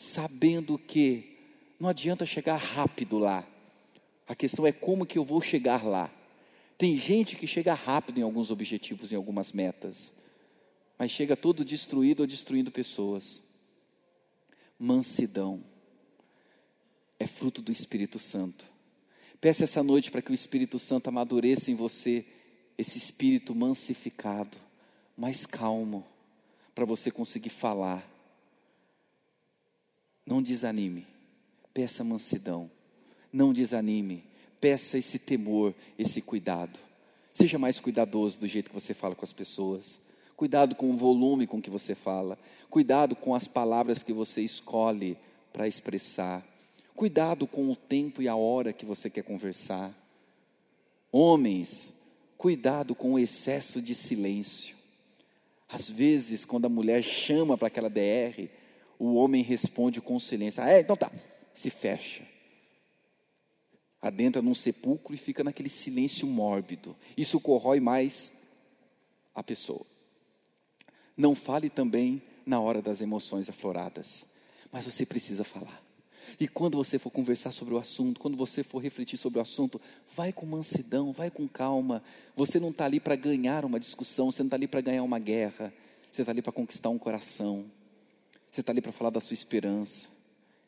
sabendo 0.00 0.78
que 0.78 1.36
não 1.78 1.86
adianta 1.86 2.24
chegar 2.24 2.56
rápido 2.56 3.18
lá. 3.18 3.46
A 4.26 4.34
questão 4.34 4.66
é 4.66 4.72
como 4.72 5.04
que 5.04 5.18
eu 5.18 5.24
vou 5.26 5.42
chegar 5.42 5.84
lá. 5.84 6.10
Tem 6.78 6.96
gente 6.96 7.36
que 7.36 7.46
chega 7.46 7.74
rápido 7.74 8.18
em 8.18 8.22
alguns 8.22 8.50
objetivos, 8.50 9.12
em 9.12 9.16
algumas 9.16 9.52
metas, 9.52 10.10
mas 10.98 11.10
chega 11.10 11.36
todo 11.36 11.66
destruído 11.66 12.20
ou 12.20 12.26
destruindo 12.26 12.70
pessoas. 12.70 13.42
Mansidão 14.78 15.62
é 17.18 17.26
fruto 17.26 17.60
do 17.60 17.70
Espírito 17.70 18.18
Santo. 18.18 18.64
Peça 19.38 19.64
essa 19.64 19.82
noite 19.82 20.10
para 20.10 20.22
que 20.22 20.30
o 20.30 20.34
Espírito 20.34 20.78
Santo 20.78 21.08
amadureça 21.08 21.70
em 21.70 21.74
você 21.74 22.24
esse 22.78 22.96
espírito 22.96 23.54
mansificado, 23.54 24.56
mais 25.14 25.44
calmo, 25.44 26.06
para 26.74 26.86
você 26.86 27.10
conseguir 27.10 27.50
falar. 27.50 28.09
Não 30.30 30.40
desanime, 30.40 31.08
peça 31.74 32.04
mansidão. 32.04 32.70
Não 33.32 33.52
desanime, 33.52 34.22
peça 34.60 34.96
esse 34.96 35.18
temor, 35.18 35.74
esse 35.98 36.22
cuidado. 36.22 36.78
Seja 37.34 37.58
mais 37.58 37.80
cuidadoso 37.80 38.38
do 38.38 38.46
jeito 38.46 38.68
que 38.68 38.74
você 38.74 38.94
fala 38.94 39.16
com 39.16 39.24
as 39.24 39.32
pessoas. 39.32 39.98
Cuidado 40.36 40.76
com 40.76 40.88
o 40.88 40.96
volume 40.96 41.48
com 41.48 41.60
que 41.60 41.68
você 41.68 41.96
fala. 41.96 42.38
Cuidado 42.70 43.16
com 43.16 43.34
as 43.34 43.48
palavras 43.48 44.04
que 44.04 44.12
você 44.12 44.40
escolhe 44.40 45.18
para 45.52 45.66
expressar. 45.66 46.46
Cuidado 46.94 47.44
com 47.44 47.68
o 47.68 47.74
tempo 47.74 48.22
e 48.22 48.28
a 48.28 48.36
hora 48.36 48.72
que 48.72 48.86
você 48.86 49.10
quer 49.10 49.24
conversar. 49.24 49.92
Homens, 51.10 51.92
cuidado 52.38 52.94
com 52.94 53.14
o 53.14 53.18
excesso 53.18 53.82
de 53.82 53.96
silêncio. 53.96 54.76
Às 55.68 55.90
vezes, 55.90 56.44
quando 56.44 56.66
a 56.66 56.68
mulher 56.68 57.02
chama 57.02 57.58
para 57.58 57.66
aquela 57.66 57.90
DR, 57.90 58.48
o 59.00 59.14
homem 59.14 59.42
responde 59.42 60.00
com 60.00 60.20
silêncio. 60.20 60.62
Ah, 60.62 60.70
é, 60.70 60.80
então 60.80 60.96
tá. 60.96 61.10
Se 61.54 61.70
fecha 61.70 62.22
adentra 64.00 64.40
num 64.40 64.54
sepulcro 64.54 65.14
e 65.14 65.18
fica 65.18 65.44
naquele 65.44 65.68
silêncio 65.68 66.26
mórbido. 66.26 66.96
Isso 67.16 67.38
corrói 67.38 67.80
mais 67.80 68.32
a 69.34 69.42
pessoa. 69.42 69.84
Não 71.16 71.34
fale 71.34 71.68
também 71.68 72.22
na 72.46 72.58
hora 72.60 72.80
das 72.80 73.00
emoções 73.00 73.48
afloradas, 73.48 74.26
mas 74.72 74.86
você 74.86 75.04
precisa 75.04 75.44
falar. 75.44 75.82
E 76.38 76.46
quando 76.48 76.78
você 76.78 76.98
for 76.98 77.10
conversar 77.10 77.52
sobre 77.52 77.74
o 77.74 77.78
assunto, 77.78 78.20
quando 78.20 78.36
você 78.36 78.62
for 78.62 78.78
refletir 78.78 79.18
sobre 79.18 79.38
o 79.38 79.42
assunto, 79.42 79.80
vai 80.14 80.32
com 80.32 80.46
mansidão, 80.46 81.12
vai 81.12 81.30
com 81.30 81.46
calma. 81.48 82.02
Você 82.36 82.58
não 82.58 82.70
está 82.70 82.84
ali 82.84 83.00
para 83.00 83.16
ganhar 83.16 83.64
uma 83.64 83.80
discussão, 83.80 84.30
você 84.30 84.42
não 84.42 84.46
está 84.46 84.56
ali 84.56 84.68
para 84.68 84.80
ganhar 84.80 85.02
uma 85.02 85.18
guerra, 85.18 85.74
você 86.10 86.22
está 86.22 86.32
ali 86.32 86.40
para 86.40 86.52
conquistar 86.52 86.88
um 86.88 86.98
coração, 86.98 87.66
você 88.50 88.60
está 88.60 88.72
ali 88.72 88.80
para 88.80 88.92
falar 88.92 89.10
da 89.10 89.20
sua 89.20 89.34
esperança. 89.34 90.08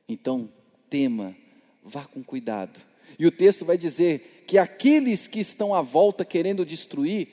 Então, 0.09 0.49
tema, 0.88 1.35
vá 1.83 2.05
com 2.05 2.23
cuidado 2.23 2.81
e 3.18 3.27
o 3.27 3.31
texto 3.31 3.64
vai 3.64 3.77
dizer 3.77 4.45
que 4.47 4.59
aqueles 4.59 5.27
que 5.27 5.40
estão 5.40 5.75
à 5.75 5.83
volta 5.83 6.25
querendo 6.25 6.64
destruir, 6.64 7.29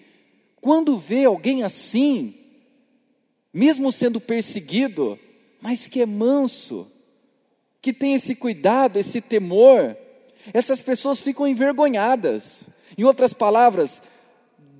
quando 0.61 0.97
vê 0.97 1.25
alguém 1.25 1.63
assim, 1.63 2.35
mesmo 3.53 3.91
sendo 3.91 4.19
perseguido, 4.19 5.17
mas 5.61 5.87
que 5.87 6.01
é 6.01 6.05
manso, 6.05 6.87
que 7.81 7.93
tem 7.93 8.13
esse 8.13 8.35
cuidado, 8.35 8.97
esse 8.97 9.21
temor, 9.21 9.95
essas 10.53 10.81
pessoas 10.81 11.19
ficam 11.19 11.47
envergonhadas. 11.47 12.67
Em 12.97 13.03
outras 13.03 13.33
palavras, 13.33 14.01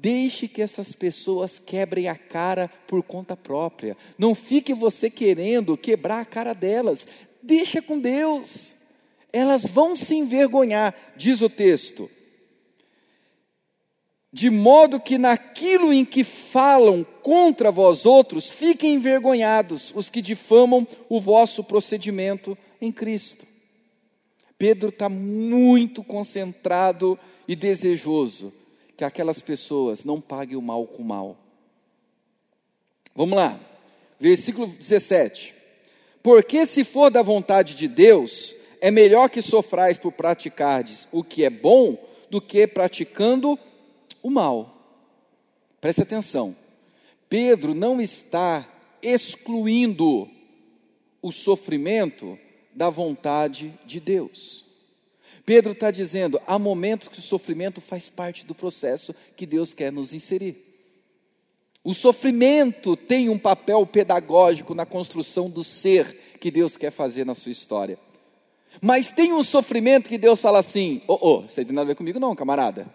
deixe 0.02 0.48
que 0.48 0.62
essas 0.62 0.94
pessoas 0.94 1.60
quebrem 1.60 2.08
a 2.08 2.16
cara 2.16 2.70
por 2.88 3.04
conta 3.04 3.36
própria. 3.36 3.98
Não 4.18 4.34
fique 4.34 4.74
você 4.74 5.10
querendo 5.10 5.78
quebrar 5.78 6.22
a 6.22 6.26
cara 6.26 6.54
delas. 6.54 7.06
Deixa 7.42 7.82
com 7.82 8.00
Deus 8.00 8.80
elas 9.32 9.66
vão 9.66 9.96
se 9.96 10.16
envergonhar, 10.16 10.96
diz 11.16 11.42
o 11.42 11.50
texto. 11.50 12.10
De 14.32 14.50
modo 14.50 15.00
que 15.00 15.18
naquilo 15.18 15.92
em 15.92 16.06
que 16.06 16.24
falam 16.24 17.04
contra 17.22 17.72
vós 17.72 18.06
outros, 18.06 18.50
fiquem 18.50 18.94
envergonhados 18.94 19.92
os 19.96 20.10
que 20.10 20.22
difamam 20.22 20.88
o 21.08 21.20
vosso 21.20 21.64
procedimento 21.64 22.58
em 22.80 22.92
Cristo. 22.92 23.48
Pedro 24.58 24.90
está 24.90 25.10
muito 25.10 26.04
concentrado 26.04 27.18
e 27.48 27.56
desejoso 27.56 28.54
que 29.00 29.06
aquelas 29.06 29.40
pessoas 29.40 30.04
não 30.04 30.20
paguem 30.20 30.58
o 30.58 30.62
mal 30.62 30.86
com 30.86 31.02
o 31.02 31.06
mal. 31.06 31.38
Vamos 33.16 33.38
lá, 33.38 33.58
versículo 34.20 34.68
17. 34.68 35.56
Porque 36.22 36.66
se 36.66 36.84
for 36.84 37.10
da 37.10 37.22
vontade 37.22 37.76
de 37.76 37.88
Deus, 37.88 38.54
é 38.82 38.92
melhor 38.92 39.30
que 39.30 39.42
sofrais 39.42 39.98
por 39.98 40.12
praticardes 40.12 41.08
o 41.14 41.24
que 41.24 41.46
é 41.46 41.50
bom 41.50 41.98
do 42.30 42.42
que 42.42 42.68
praticando 42.68 43.58
o 44.22 44.30
mal. 44.30 44.76
Preste 45.80 46.02
atenção. 46.02 46.54
Pedro 47.30 47.74
não 47.74 48.02
está 48.02 48.68
excluindo 49.02 50.30
o 51.22 51.32
sofrimento 51.32 52.38
da 52.76 52.90
vontade 52.90 53.74
de 53.86 54.02
Deus. 54.02 54.69
Pedro 55.50 55.72
está 55.72 55.90
dizendo: 55.90 56.40
há 56.46 56.60
momentos 56.60 57.08
que 57.08 57.18
o 57.18 57.24
sofrimento 57.24 57.82
faz 57.82 58.08
parte 58.08 58.46
do 58.46 58.54
processo 58.54 59.16
que 59.36 59.48
Deus 59.48 59.74
quer 59.74 59.92
nos 59.92 60.14
inserir. 60.14 60.56
O 61.84 61.96
sofrimento 61.96 62.96
tem 62.96 63.30
um 63.30 63.38
papel 63.40 63.84
pedagógico 63.88 64.76
na 64.76 64.86
construção 64.86 65.50
do 65.50 65.64
ser 65.64 66.38
que 66.40 66.52
Deus 66.52 66.78
quer 66.78 66.92
fazer 66.92 67.26
na 67.26 67.34
sua 67.34 67.52
história. 67.52 67.98
Mas 68.80 69.10
tem 69.10 69.34
um 69.34 69.42
sofrimento 69.44 70.08
que 70.08 70.20
Deus 70.20 70.40
fala 70.40 70.60
assim: 70.60 71.02
ô, 71.08 71.14
oh, 71.14 71.38
oh, 71.38 71.44
aí 71.58 71.66
tem 71.66 71.74
nada 71.74 71.82
a 71.82 71.94
ver 71.94 71.96
comigo, 71.96 72.20
não, 72.20 72.36
camarada. 72.36 72.88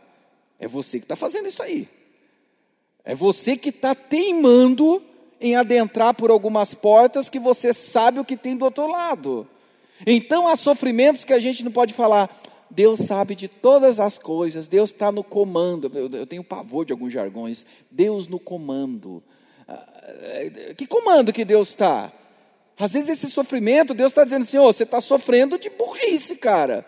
É 0.56 0.68
você 0.68 1.00
que 1.00 1.06
está 1.06 1.16
fazendo 1.16 1.48
isso 1.48 1.60
aí. 1.60 1.88
É 3.04 3.16
você 3.16 3.56
que 3.56 3.70
está 3.70 3.96
teimando 3.96 5.02
em 5.40 5.56
adentrar 5.56 6.14
por 6.14 6.30
algumas 6.30 6.72
portas 6.72 7.28
que 7.28 7.40
você 7.40 7.74
sabe 7.74 8.20
o 8.20 8.24
que 8.24 8.36
tem 8.36 8.56
do 8.56 8.64
outro 8.64 8.86
lado. 8.86 9.48
Então 10.07 10.48
há 10.48 10.57
sofrimentos 10.57 11.24
que 11.24 11.33
a 11.33 11.38
gente 11.38 11.62
não 11.62 11.70
pode 11.70 11.94
falar. 11.94 12.35
Deus 12.70 13.00
sabe 13.00 13.35
de 13.35 13.46
todas 13.46 14.00
as 14.00 14.18
coisas, 14.18 14.66
Deus 14.66 14.90
está 14.90 15.12
no 15.12 15.22
comando. 15.22 15.90
Eu, 15.94 16.11
eu 16.11 16.26
tenho 16.26 16.42
pavor 16.42 16.85
de 16.85 16.92
alguns 16.92 17.12
jargões. 17.12 17.64
Deus 17.90 18.26
no 18.26 18.40
comando. 18.40 19.22
Ah, 19.68 19.87
é, 20.22 20.74
que 20.76 20.87
comando 20.87 21.33
que 21.33 21.44
Deus 21.44 21.68
está? 21.68 22.12
Às 22.76 22.92
vezes 22.92 23.11
esse 23.11 23.30
sofrimento, 23.30 23.94
Deus 23.94 24.11
está 24.11 24.24
dizendo 24.24 24.42
assim: 24.42 24.59
oh, 24.59 24.72
você 24.72 24.83
está 24.83 25.00
sofrendo 25.00 25.59
de 25.59 25.70
burrice, 25.70 26.37
cara. 26.37 26.85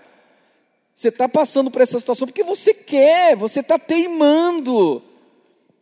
Você 0.95 1.09
está 1.09 1.29
passando 1.29 1.71
por 1.71 1.83
essa 1.83 1.99
situação 1.99 2.27
porque 2.27 2.42
você 2.42 2.73
quer, 2.73 3.37
você 3.37 3.61
está 3.61 3.79
teimando. 3.79 5.03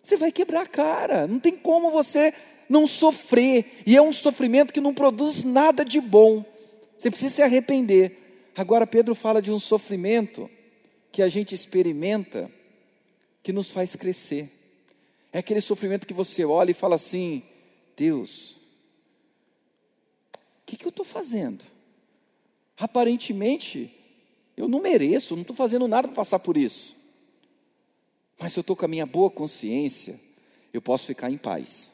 Você 0.03 0.17
vai 0.17 0.31
quebrar 0.31 0.63
a 0.63 0.67
cara. 0.67 1.27
Não 1.27 1.39
tem 1.39 1.57
como 1.57 1.91
você 1.91 2.35
não 2.69 2.87
sofrer. 2.87 3.83
E 3.87 3.97
é 3.97 4.03
um 4.03 4.13
sofrimento 4.13 4.73
que 4.73 4.81
não 4.81 4.93
produz 4.93 5.43
nada 5.43 5.85
de 5.85 6.01
bom. 6.01 6.45
Você 7.05 7.11
precisa 7.11 7.35
se 7.35 7.43
arrepender. 7.43 8.49
Agora, 8.57 8.87
Pedro 8.87 9.15
fala 9.15 9.43
de 9.43 9.53
um 9.53 9.61
sofrimento 9.61 10.49
que 11.13 11.21
a 11.21 11.29
gente 11.29 11.55
experimenta 11.55 12.51
que 13.43 13.53
nos 13.53 13.71
faz 13.71 13.95
crescer. 13.95 14.51
É 15.31 15.37
aquele 15.37 15.61
sofrimento 15.61 16.07
que 16.07 16.15
você 16.15 16.47
olha 16.47 16.71
e 16.71 16.75
fala 16.75 16.95
assim: 16.95 17.43
Deus, 17.95 18.53
o 20.33 20.65
que, 20.65 20.79
que 20.79 20.87
eu 20.87 20.89
estou 20.89 21.05
fazendo? 21.05 21.63
Aparentemente, 22.75 23.95
eu 24.57 24.67
não 24.67 24.81
mereço, 24.81 25.35
não 25.35 25.43
estou 25.43 25.55
fazendo 25.55 25.87
nada 25.87 26.09
para 26.09 26.17
passar 26.17 26.39
por 26.39 26.57
isso. 26.57 26.97
Mas 28.39 28.57
eu 28.57 28.63
estou 28.63 28.75
com 28.75 28.87
a 28.87 28.89
minha 28.89 29.05
boa 29.05 29.29
consciência, 29.29 30.19
eu 30.73 30.81
posso 30.81 31.05
ficar 31.05 31.31
em 31.31 31.37
paz, 31.37 31.93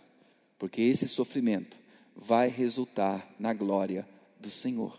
porque 0.57 0.81
esse 0.81 1.09
sofrimento 1.09 1.81
vai 2.15 2.47
resultar 2.47 3.29
na 3.41 3.53
glória 3.53 4.07
do 4.41 4.51
Senhor. 4.51 4.99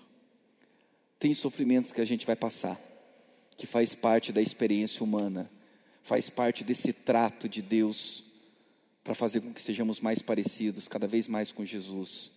Tem 1.19 1.33
sofrimentos 1.33 1.91
que 1.91 2.01
a 2.01 2.05
gente 2.05 2.25
vai 2.25 2.35
passar, 2.35 2.79
que 3.57 3.67
faz 3.67 3.93
parte 3.93 4.31
da 4.31 4.41
experiência 4.41 5.03
humana, 5.03 5.51
faz 6.03 6.29
parte 6.29 6.63
desse 6.63 6.93
trato 6.93 7.49
de 7.49 7.61
Deus 7.61 8.23
para 9.03 9.13
fazer 9.13 9.41
com 9.41 9.53
que 9.53 9.61
sejamos 9.61 9.99
mais 9.99 10.21
parecidos, 10.21 10.87
cada 10.87 11.07
vez 11.07 11.27
mais 11.27 11.51
com 11.51 11.65
Jesus 11.65 12.31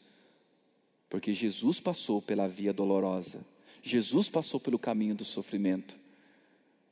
Porque 1.08 1.32
Jesus 1.32 1.78
passou 1.78 2.20
pela 2.20 2.48
via 2.48 2.72
dolorosa. 2.72 3.46
Jesus 3.82 4.28
passou 4.28 4.58
pelo 4.58 4.78
caminho 4.78 5.14
do 5.14 5.24
sofrimento. 5.24 5.94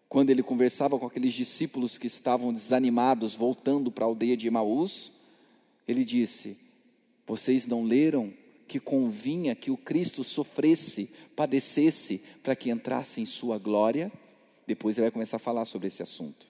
Quando 0.09 0.31
ele 0.31 0.43
conversava 0.43 0.99
com 0.99 1.07
aqueles 1.07 1.33
discípulos 1.33 1.99
que 1.99 2.07
estavam 2.07 2.53
desanimados, 2.53 3.35
voltando 3.35 3.91
para 3.91 4.05
a 4.05 4.09
aldeia 4.09 4.37
de 4.37 4.47
Emaús, 4.47 5.11
ele 5.89 6.05
disse: 6.05 6.57
Vocês 7.27 7.67
não 7.67 7.83
leram 7.83 8.33
que 8.67 8.81
convinha 8.81 9.55
que 9.55 9.71
o 9.71 9.77
Cristo 9.77 10.25
sofresse, 10.25 11.11
padecesse, 11.37 12.23
para 12.43 12.57
que 12.57 12.71
entrasse 12.71 13.21
em 13.21 13.27
sua 13.27 13.59
glória? 13.59 14.11
Depois 14.67 14.97
ele 14.97 15.07
vai 15.07 15.11
começar 15.11 15.37
a 15.37 15.41
falar 15.41 15.65
sobre 15.65 15.89
esse 15.89 16.03
assunto. 16.03 16.47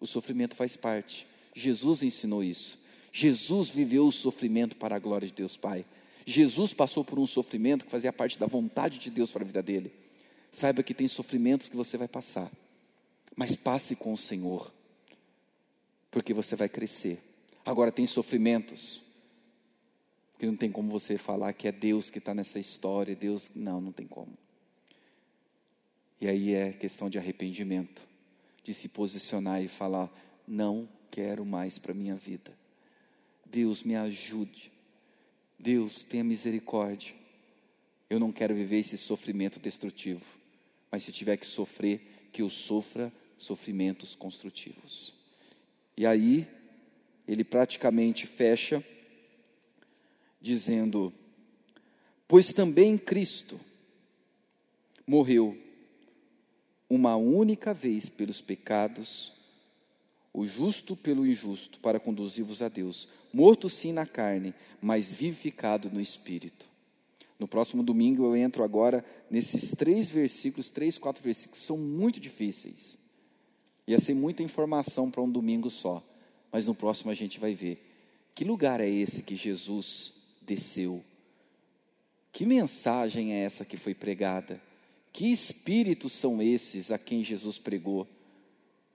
O 0.00 0.06
sofrimento 0.06 0.54
faz 0.54 0.76
parte. 0.76 1.26
Jesus 1.54 2.02
ensinou 2.02 2.42
isso. 2.42 2.78
Jesus 3.12 3.68
viveu 3.68 4.06
o 4.06 4.12
sofrimento 4.12 4.76
para 4.76 4.96
a 4.96 4.98
glória 4.98 5.26
de 5.26 5.34
Deus 5.34 5.56
Pai. 5.56 5.84
Jesus 6.26 6.74
passou 6.74 7.04
por 7.04 7.18
um 7.18 7.26
sofrimento 7.26 7.86
que 7.86 7.90
fazia 7.90 8.12
parte 8.12 8.38
da 8.38 8.46
vontade 8.46 8.98
de 8.98 9.10
Deus 9.10 9.30
para 9.30 9.42
a 9.42 9.46
vida 9.46 9.62
dele. 9.62 9.92
Saiba 10.50 10.82
que 10.82 10.94
tem 10.94 11.08
sofrimentos 11.08 11.68
que 11.68 11.76
você 11.76 11.96
vai 11.96 12.08
passar, 12.08 12.50
mas 13.34 13.56
passe 13.56 13.96
com 13.96 14.12
o 14.12 14.16
Senhor, 14.16 14.72
porque 16.10 16.34
você 16.34 16.54
vai 16.54 16.68
crescer. 16.68 17.22
Agora, 17.64 17.90
tem 17.90 18.06
sofrimentos 18.06 19.02
que 20.38 20.46
não 20.46 20.56
tem 20.56 20.70
como 20.70 20.90
você 20.90 21.18
falar 21.18 21.52
que 21.52 21.66
é 21.66 21.72
Deus 21.72 22.10
que 22.10 22.18
está 22.18 22.32
nessa 22.32 22.58
história, 22.58 23.14
Deus, 23.14 23.50
não, 23.54 23.80
não 23.80 23.92
tem 23.92 24.06
como. 24.06 24.36
E 26.20 26.28
aí 26.28 26.54
é 26.54 26.72
questão 26.72 27.10
de 27.10 27.18
arrependimento, 27.18 28.06
de 28.62 28.72
se 28.72 28.88
posicionar 28.88 29.62
e 29.62 29.68
falar: 29.68 30.10
não 30.46 30.88
quero 31.10 31.44
mais 31.44 31.78
para 31.78 31.94
minha 31.94 32.16
vida. 32.16 32.52
Deus 33.44 33.82
me 33.82 33.96
ajude 33.96 34.70
Deus, 35.58 36.04
tenha 36.04 36.22
misericórdia. 36.22 37.12
Eu 38.08 38.20
não 38.20 38.30
quero 38.30 38.54
viver 38.54 38.78
esse 38.78 38.96
sofrimento 38.96 39.58
destrutivo, 39.58 40.24
mas 40.90 41.02
se 41.02 41.12
tiver 41.12 41.36
que 41.36 41.46
sofrer, 41.46 42.00
que 42.32 42.42
eu 42.42 42.48
sofra 42.48 43.12
sofrimentos 43.36 44.14
construtivos. 44.14 45.14
E 45.96 46.06
aí, 46.06 46.46
ele 47.26 47.42
praticamente 47.42 48.26
fecha 48.26 48.82
dizendo: 50.40 51.12
Pois 52.26 52.52
também 52.52 52.96
Cristo 52.96 53.58
morreu 55.06 55.56
uma 56.88 57.16
única 57.16 57.72
vez 57.74 58.08
pelos 58.08 58.40
pecados 58.40 59.32
o 60.32 60.46
justo 60.46 60.94
pelo 60.94 61.26
injusto, 61.26 61.80
para 61.80 61.98
conduzir-vos 61.98 62.62
a 62.62 62.68
Deus, 62.68 63.08
morto 63.32 63.68
sim 63.68 63.92
na 63.92 64.06
carne, 64.06 64.54
mas 64.80 65.10
vivificado 65.10 65.90
no 65.90 66.00
espírito. 66.00 66.68
No 67.38 67.48
próximo 67.48 67.82
domingo 67.82 68.24
eu 68.24 68.36
entro 68.36 68.62
agora 68.62 69.04
nesses 69.30 69.72
três 69.72 70.10
versículos, 70.10 70.70
três, 70.70 70.98
quatro 70.98 71.22
versículos, 71.22 71.64
são 71.64 71.76
muito 71.76 72.20
difíceis. 72.20 72.98
Ia 73.86 73.98
ser 73.98 74.14
muita 74.14 74.42
informação 74.42 75.10
para 75.10 75.22
um 75.22 75.30
domingo 75.30 75.70
só, 75.70 76.02
mas 76.52 76.66
no 76.66 76.74
próximo 76.74 77.10
a 77.10 77.14
gente 77.14 77.40
vai 77.40 77.54
ver. 77.54 77.84
Que 78.34 78.44
lugar 78.44 78.80
é 78.80 78.88
esse 78.88 79.22
que 79.22 79.34
Jesus 79.34 80.12
desceu? 80.48 81.04
Que 82.32 82.46
mensagem 82.46 83.32
é 83.34 83.42
essa 83.42 83.64
que 83.64 83.76
foi 83.76 83.94
pregada? 83.94 84.60
Que 85.12 85.30
espíritos 85.30 86.12
são 86.12 86.40
esses 86.40 86.90
a 86.90 86.98
quem 86.98 87.22
Jesus 87.22 87.58
pregou? 87.58 88.06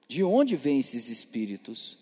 De 0.08 0.24
onde 0.24 0.56
vêm 0.56 0.80
esses 0.80 1.10
espíritos? 1.10 1.98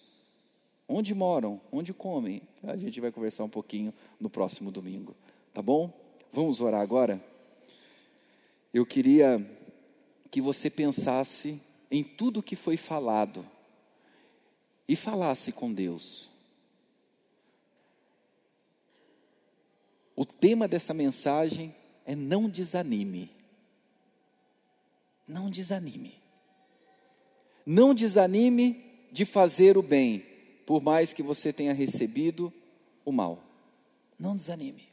Onde 0.88 1.14
moram? 1.14 1.60
Onde 1.72 1.94
comem? 1.94 2.42
A 2.64 2.78
gente 2.78 3.00
vai 3.02 3.12
conversar 3.12 3.44
um 3.44 3.50
pouquinho 3.50 3.94
no 4.20 4.30
próximo 4.30 4.72
domingo, 4.72 5.16
tá 5.54 5.62
bom? 5.62 5.92
Vamos 6.32 6.62
orar 6.62 6.82
agora? 6.82 7.24
Eu 8.74 8.86
queria 8.86 9.46
que 10.30 10.40
você 10.42 10.70
pensasse 10.70 11.62
em 11.90 12.04
tudo 12.04 12.44
que 12.44 12.56
foi 12.56 12.78
falado 12.78 13.46
e 14.88 14.96
falasse 14.96 15.52
com 15.52 15.74
Deus. 15.74 16.31
O 20.22 20.26
tema 20.26 20.68
dessa 20.68 20.94
mensagem 20.94 21.74
é 22.06 22.16
não 22.16 22.48
desanime. 22.48 23.32
Não 25.28 25.50
desanime. 25.50 26.14
Não 27.66 27.92
desanime 27.92 28.86
de 29.12 29.26
fazer 29.26 29.80
o 29.80 29.82
bem, 29.82 30.24
por 30.64 30.80
mais 30.80 31.12
que 31.12 31.24
você 31.24 31.52
tenha 31.52 31.74
recebido 31.74 32.54
o 33.04 33.12
mal. 33.12 33.44
Não 34.20 34.38
desanime. 34.38 34.90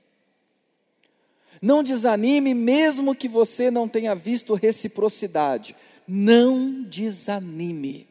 Não 1.61 1.83
desanime, 1.83 2.55
mesmo 2.55 3.14
que 3.14 3.29
você 3.29 3.71
não 3.71 3.87
tenha 3.87 4.14
visto 4.14 4.55
reciprocidade. 4.55 5.77
Não 6.07 6.83
desanime. 6.85 8.09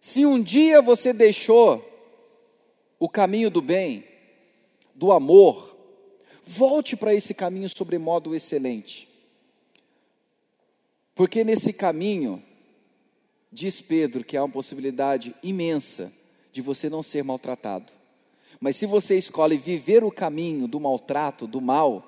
Se 0.00 0.26
um 0.26 0.42
dia 0.42 0.82
você 0.82 1.12
deixou 1.12 1.80
o 2.98 3.08
caminho 3.08 3.50
do 3.50 3.62
bem, 3.62 4.09
do 5.00 5.12
amor, 5.12 5.74
volte 6.46 6.94
para 6.94 7.14
esse 7.14 7.32
caminho 7.32 7.70
sobremodo 7.70 8.34
excelente. 8.34 9.08
Porque 11.14 11.42
nesse 11.42 11.72
caminho, 11.72 12.42
diz 13.50 13.80
Pedro 13.80 14.22
que 14.22 14.36
há 14.36 14.44
uma 14.44 14.52
possibilidade 14.52 15.34
imensa 15.42 16.12
de 16.52 16.60
você 16.60 16.90
não 16.90 17.02
ser 17.02 17.24
maltratado. 17.24 17.90
Mas 18.60 18.76
se 18.76 18.84
você 18.84 19.16
escolhe 19.16 19.56
viver 19.56 20.04
o 20.04 20.12
caminho 20.12 20.68
do 20.68 20.78
maltrato, 20.78 21.46
do 21.46 21.62
mal, 21.62 22.06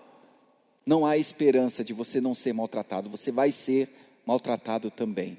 não 0.85 1.07
há 1.07 1.16
esperança 1.16 1.83
de 1.83 1.94
você 1.94 2.20
não 2.20 2.35
ser 2.35 2.52
maltratado, 2.52 3.09
você 3.09 3.33
vai 3.33 3.50
ser 3.50 3.88
maltratado 4.26 4.90
também. 4.90 5.38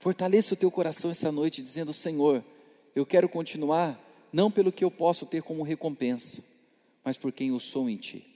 Fortaleça 0.00 0.54
o 0.54 0.56
teu 0.56 0.70
coração 0.70 1.12
essa 1.12 1.30
noite 1.30 1.62
dizendo: 1.62 1.92
Senhor, 1.92 2.42
eu 2.94 3.06
quero 3.06 3.28
continuar 3.28 3.98
não 4.32 4.50
pelo 4.50 4.72
que 4.72 4.84
eu 4.84 4.90
posso 4.90 5.26
ter 5.26 5.42
como 5.42 5.62
recompensa, 5.62 6.42
mas 7.04 7.16
por 7.16 7.32
quem 7.32 7.48
eu 7.48 7.60
sou 7.60 7.88
em 7.88 7.96
Ti. 7.96 8.26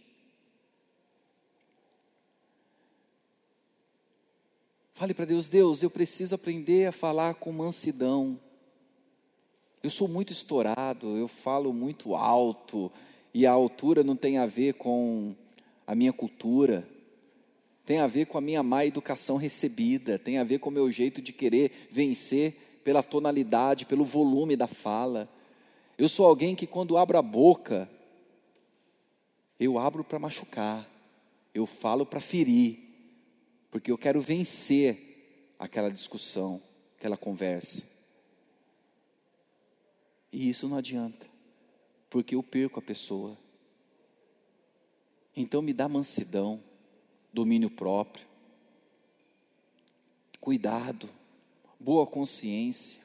Fale 4.94 5.12
para 5.12 5.24
Deus: 5.24 5.48
Deus, 5.48 5.82
eu 5.82 5.90
preciso 5.90 6.34
aprender 6.34 6.86
a 6.86 6.92
falar 6.92 7.34
com 7.34 7.52
mansidão. 7.52 8.38
Eu 9.82 9.90
sou 9.90 10.08
muito 10.08 10.32
estourado, 10.32 11.16
eu 11.16 11.28
falo 11.28 11.72
muito 11.72 12.14
alto, 12.14 12.90
e 13.34 13.44
a 13.44 13.52
altura 13.52 14.02
não 14.02 14.16
tem 14.16 14.38
a 14.38 14.46
ver 14.46 14.74
com 14.74 15.34
a 15.86 15.94
minha 15.94 16.12
cultura, 16.12 16.88
tem 17.84 17.98
a 17.98 18.06
ver 18.06 18.26
com 18.26 18.38
a 18.38 18.40
minha 18.40 18.62
má 18.62 18.86
educação 18.86 19.36
recebida, 19.36 20.18
tem 20.18 20.38
a 20.38 20.44
ver 20.44 20.58
com 20.58 20.70
o 20.70 20.72
meu 20.72 20.90
jeito 20.90 21.20
de 21.20 21.32
querer 21.32 21.88
vencer 21.90 22.56
pela 22.84 23.02
tonalidade, 23.02 23.86
pelo 23.86 24.04
volume 24.04 24.54
da 24.54 24.66
fala. 24.66 25.28
Eu 25.96 26.08
sou 26.08 26.26
alguém 26.26 26.54
que, 26.54 26.66
quando 26.66 26.98
abro 26.98 27.16
a 27.16 27.22
boca, 27.22 27.88
eu 29.58 29.78
abro 29.78 30.04
para 30.04 30.18
machucar, 30.18 30.88
eu 31.54 31.66
falo 31.66 32.04
para 32.04 32.20
ferir, 32.20 32.78
porque 33.70 33.90
eu 33.90 33.96
quero 33.96 34.20
vencer 34.20 35.54
aquela 35.58 35.90
discussão, 35.90 36.60
aquela 36.98 37.16
conversa. 37.16 37.82
E 40.30 40.48
isso 40.50 40.68
não 40.68 40.76
adianta, 40.76 41.26
porque 42.10 42.34
eu 42.34 42.42
perco 42.42 42.80
a 42.80 42.82
pessoa. 42.82 43.38
Então 45.34 45.62
me 45.62 45.72
dá 45.72 45.88
mansidão, 45.88 46.62
domínio 47.32 47.70
próprio, 47.70 48.26
cuidado, 50.40 51.08
boa 51.78 52.06
consciência. 52.06 53.04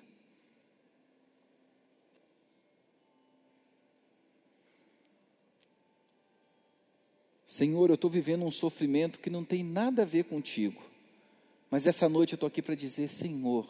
Senhor, 7.45 7.89
eu 7.89 7.95
estou 7.95 8.09
vivendo 8.09 8.45
um 8.45 8.51
sofrimento 8.51 9.19
que 9.19 9.29
não 9.29 9.43
tem 9.43 9.63
nada 9.63 10.03
a 10.03 10.05
ver 10.05 10.25
contigo, 10.25 10.81
mas 11.69 11.85
essa 11.85 12.07
noite 12.07 12.33
eu 12.33 12.35
estou 12.35 12.47
aqui 12.47 12.61
para 12.61 12.75
dizer: 12.75 13.07
Senhor, 13.09 13.67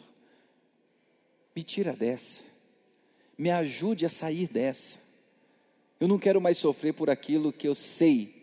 me 1.56 1.64
tira 1.64 1.92
dessa, 1.92 2.42
me 3.36 3.50
ajude 3.50 4.06
a 4.06 4.08
sair 4.08 4.48
dessa. 4.48 5.00
Eu 5.98 6.08
não 6.08 6.18
quero 6.18 6.40
mais 6.40 6.56
sofrer 6.58 6.94
por 6.94 7.10
aquilo 7.10 7.52
que 7.52 7.66
eu 7.66 7.74
sei 7.74 8.40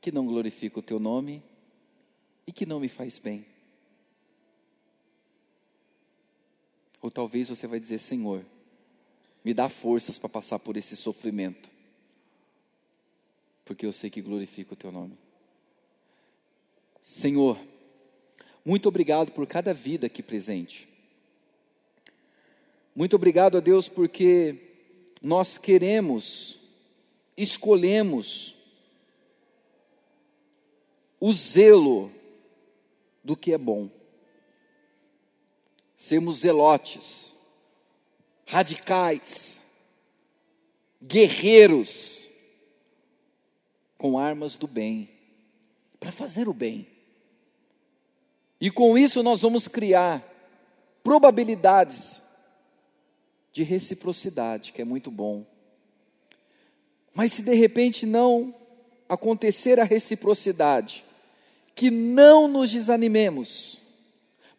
que 0.00 0.10
não 0.10 0.26
glorifica 0.26 0.78
o 0.78 0.82
teu 0.82 0.98
nome 0.98 1.42
e 2.46 2.52
que 2.52 2.64
não 2.64 2.80
me 2.80 2.88
faz 2.88 3.18
bem. 3.18 3.49
Ou 7.00 7.10
talvez 7.10 7.48
você 7.48 7.66
vai 7.66 7.80
dizer: 7.80 7.98
Senhor, 7.98 8.44
me 9.44 9.54
dá 9.54 9.68
forças 9.68 10.18
para 10.18 10.28
passar 10.28 10.58
por 10.58 10.76
esse 10.76 10.96
sofrimento 10.96 11.70
porque 13.70 13.86
eu 13.86 13.92
sei 13.92 14.10
que 14.10 14.20
glorifica 14.20 14.74
o 14.74 14.76
teu 14.76 14.90
nome. 14.90 15.16
Senhor, 17.04 17.56
muito 18.64 18.88
obrigado 18.88 19.30
por 19.30 19.46
cada 19.46 19.72
vida 19.72 20.08
aqui 20.08 20.24
presente. 20.24 20.88
Muito 22.92 23.14
obrigado 23.14 23.56
a 23.56 23.60
Deus 23.60 23.88
porque 23.88 24.56
nós 25.22 25.56
queremos, 25.56 26.58
escolhemos 27.36 28.56
o 31.20 31.32
zelo 31.32 32.10
do 33.22 33.36
que 33.36 33.52
é 33.52 33.58
bom. 33.58 33.88
Sermos 36.00 36.38
zelotes, 36.38 37.36
radicais, 38.46 39.60
guerreiros, 41.00 42.26
com 43.98 44.18
armas 44.18 44.56
do 44.56 44.66
bem, 44.66 45.10
para 46.00 46.10
fazer 46.10 46.48
o 46.48 46.54
bem. 46.54 46.86
E 48.58 48.70
com 48.70 48.96
isso 48.96 49.22
nós 49.22 49.42
vamos 49.42 49.68
criar 49.68 50.24
probabilidades 51.04 52.22
de 53.52 53.62
reciprocidade, 53.62 54.72
que 54.72 54.80
é 54.80 54.86
muito 54.86 55.10
bom. 55.10 55.44
Mas 57.12 57.34
se 57.34 57.42
de 57.42 57.52
repente 57.52 58.06
não 58.06 58.54
acontecer 59.06 59.78
a 59.78 59.84
reciprocidade, 59.84 61.04
que 61.74 61.90
não 61.90 62.48
nos 62.48 62.70
desanimemos, 62.70 63.78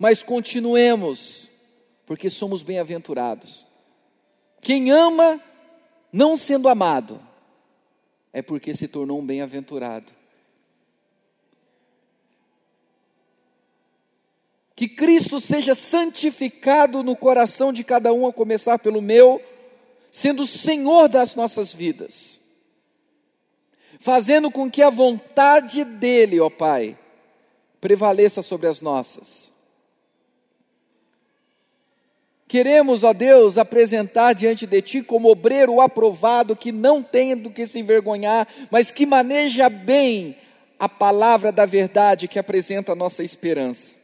mas 0.02 0.24
continuemos, 0.24 1.48
porque 2.08 2.28
somos 2.28 2.64
bem-aventurados. 2.64 3.68
Quem 4.60 4.90
ama, 4.90 5.40
não 6.12 6.36
sendo 6.36 6.68
amado, 6.68 7.22
é 8.34 8.42
porque 8.42 8.74
se 8.74 8.88
tornou 8.88 9.20
um 9.20 9.24
bem-aventurado. 9.24 10.12
Que 14.76 14.88
Cristo 14.88 15.40
seja 15.40 15.76
santificado 15.76 17.04
no 17.04 17.16
coração 17.16 17.72
de 17.72 17.84
cada 17.84 18.12
um, 18.12 18.26
a 18.26 18.34
começar 18.34 18.80
pelo 18.80 19.04
meu, 19.04 19.40
sendo 20.12 20.48
Senhor 20.48 21.10
das 21.10 21.36
nossas 21.36 21.72
vidas, 21.72 22.42
fazendo 24.00 24.50
com 24.50 24.68
que 24.68 24.82
a 24.82 24.90
vontade 24.90 25.84
dEle, 25.84 26.40
ó 26.40 26.50
Pai, 26.50 26.98
prevaleça 27.80 28.42
sobre 28.42 28.66
as 28.66 28.82
nossas. 28.82 29.51
Queremos, 32.52 33.06
ó 33.06 33.14
Deus, 33.14 33.58
apresentar 33.58 34.34
diante 34.34 34.68
de 34.68 34.82
Ti 34.82 35.02
como 35.02 35.32
obreiro 35.32 35.80
aprovado, 35.80 36.54
que 36.54 36.70
não 36.70 37.02
tem 37.02 37.34
do 37.34 37.50
que 37.50 37.66
se 37.66 37.80
envergonhar, 37.80 38.46
mas 38.70 38.92
que 38.92 39.06
maneja 39.06 39.70
bem 39.70 40.36
a 40.78 40.90
palavra 40.90 41.50
da 41.50 41.66
verdade 41.66 42.28
que 42.28 42.38
apresenta 42.38 42.92
a 42.92 42.96
nossa 42.96 43.24
esperança 43.24 43.96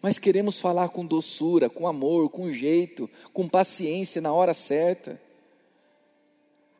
mas 0.00 0.18
queremos 0.18 0.58
falar 0.58 0.88
com 0.88 1.04
doçura, 1.04 1.68
com 1.68 1.86
amor, 1.86 2.28
com 2.28 2.50
jeito, 2.52 3.10
com 3.32 3.48
paciência 3.48 4.20
na 4.20 4.32
hora 4.32 4.52
certa. 4.52 5.20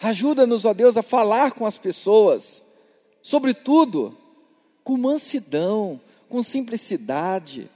Ajuda-nos, 0.01 0.65
ó 0.65 0.73
Deus, 0.73 0.97
a 0.97 1.03
falar 1.03 1.53
com 1.53 1.65
as 1.65 1.79
pessoas, 1.79 2.65
sobretudo 3.23 4.17
com 4.83 4.97
mansidão, 4.97 6.01
com 6.29 6.43
simplicidade, 6.43 7.71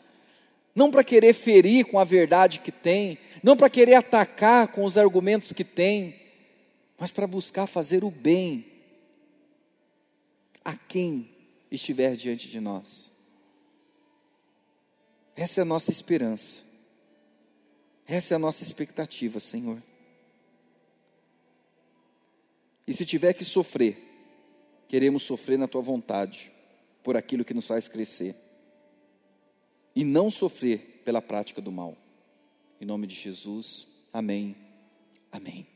não 0.76 0.90
para 0.90 1.02
querer 1.02 1.32
ferir 1.32 1.86
com 1.86 1.98
a 1.98 2.04
verdade 2.04 2.60
que 2.60 2.70
tem, 2.70 3.18
não 3.42 3.56
para 3.56 3.70
querer 3.70 3.94
atacar 3.94 4.68
com 4.68 4.84
os 4.84 4.98
argumentos 4.98 5.50
que 5.52 5.64
tem, 5.64 6.20
mas 6.98 7.10
para 7.10 7.26
buscar 7.26 7.66
fazer 7.66 8.04
o 8.04 8.10
bem 8.10 8.66
a 10.62 10.76
quem 10.76 11.30
estiver 11.70 12.14
diante 12.14 12.46
de 12.48 12.60
nós. 12.60 13.10
Essa 15.34 15.60
é 15.60 15.62
a 15.62 15.64
nossa 15.64 15.90
esperança. 15.90 16.62
Essa 18.06 18.34
é 18.34 18.36
a 18.36 18.38
nossa 18.38 18.62
expectativa, 18.62 19.40
Senhor. 19.40 19.82
E 22.86 22.92
se 22.92 23.06
tiver 23.06 23.32
que 23.32 23.44
sofrer, 23.44 23.96
queremos 24.88 25.22
sofrer 25.22 25.58
na 25.58 25.66
tua 25.66 25.80
vontade, 25.80 26.52
por 27.02 27.16
aquilo 27.16 27.44
que 27.44 27.54
nos 27.54 27.66
faz 27.66 27.88
crescer. 27.88 28.45
E 29.96 30.04
não 30.04 30.30
sofrer 30.30 31.00
pela 31.04 31.22
prática 31.22 31.62
do 31.62 31.72
mal. 31.72 31.96
Em 32.78 32.84
nome 32.84 33.06
de 33.06 33.14
Jesus, 33.14 33.88
amém. 34.12 34.54
Amém. 35.32 35.66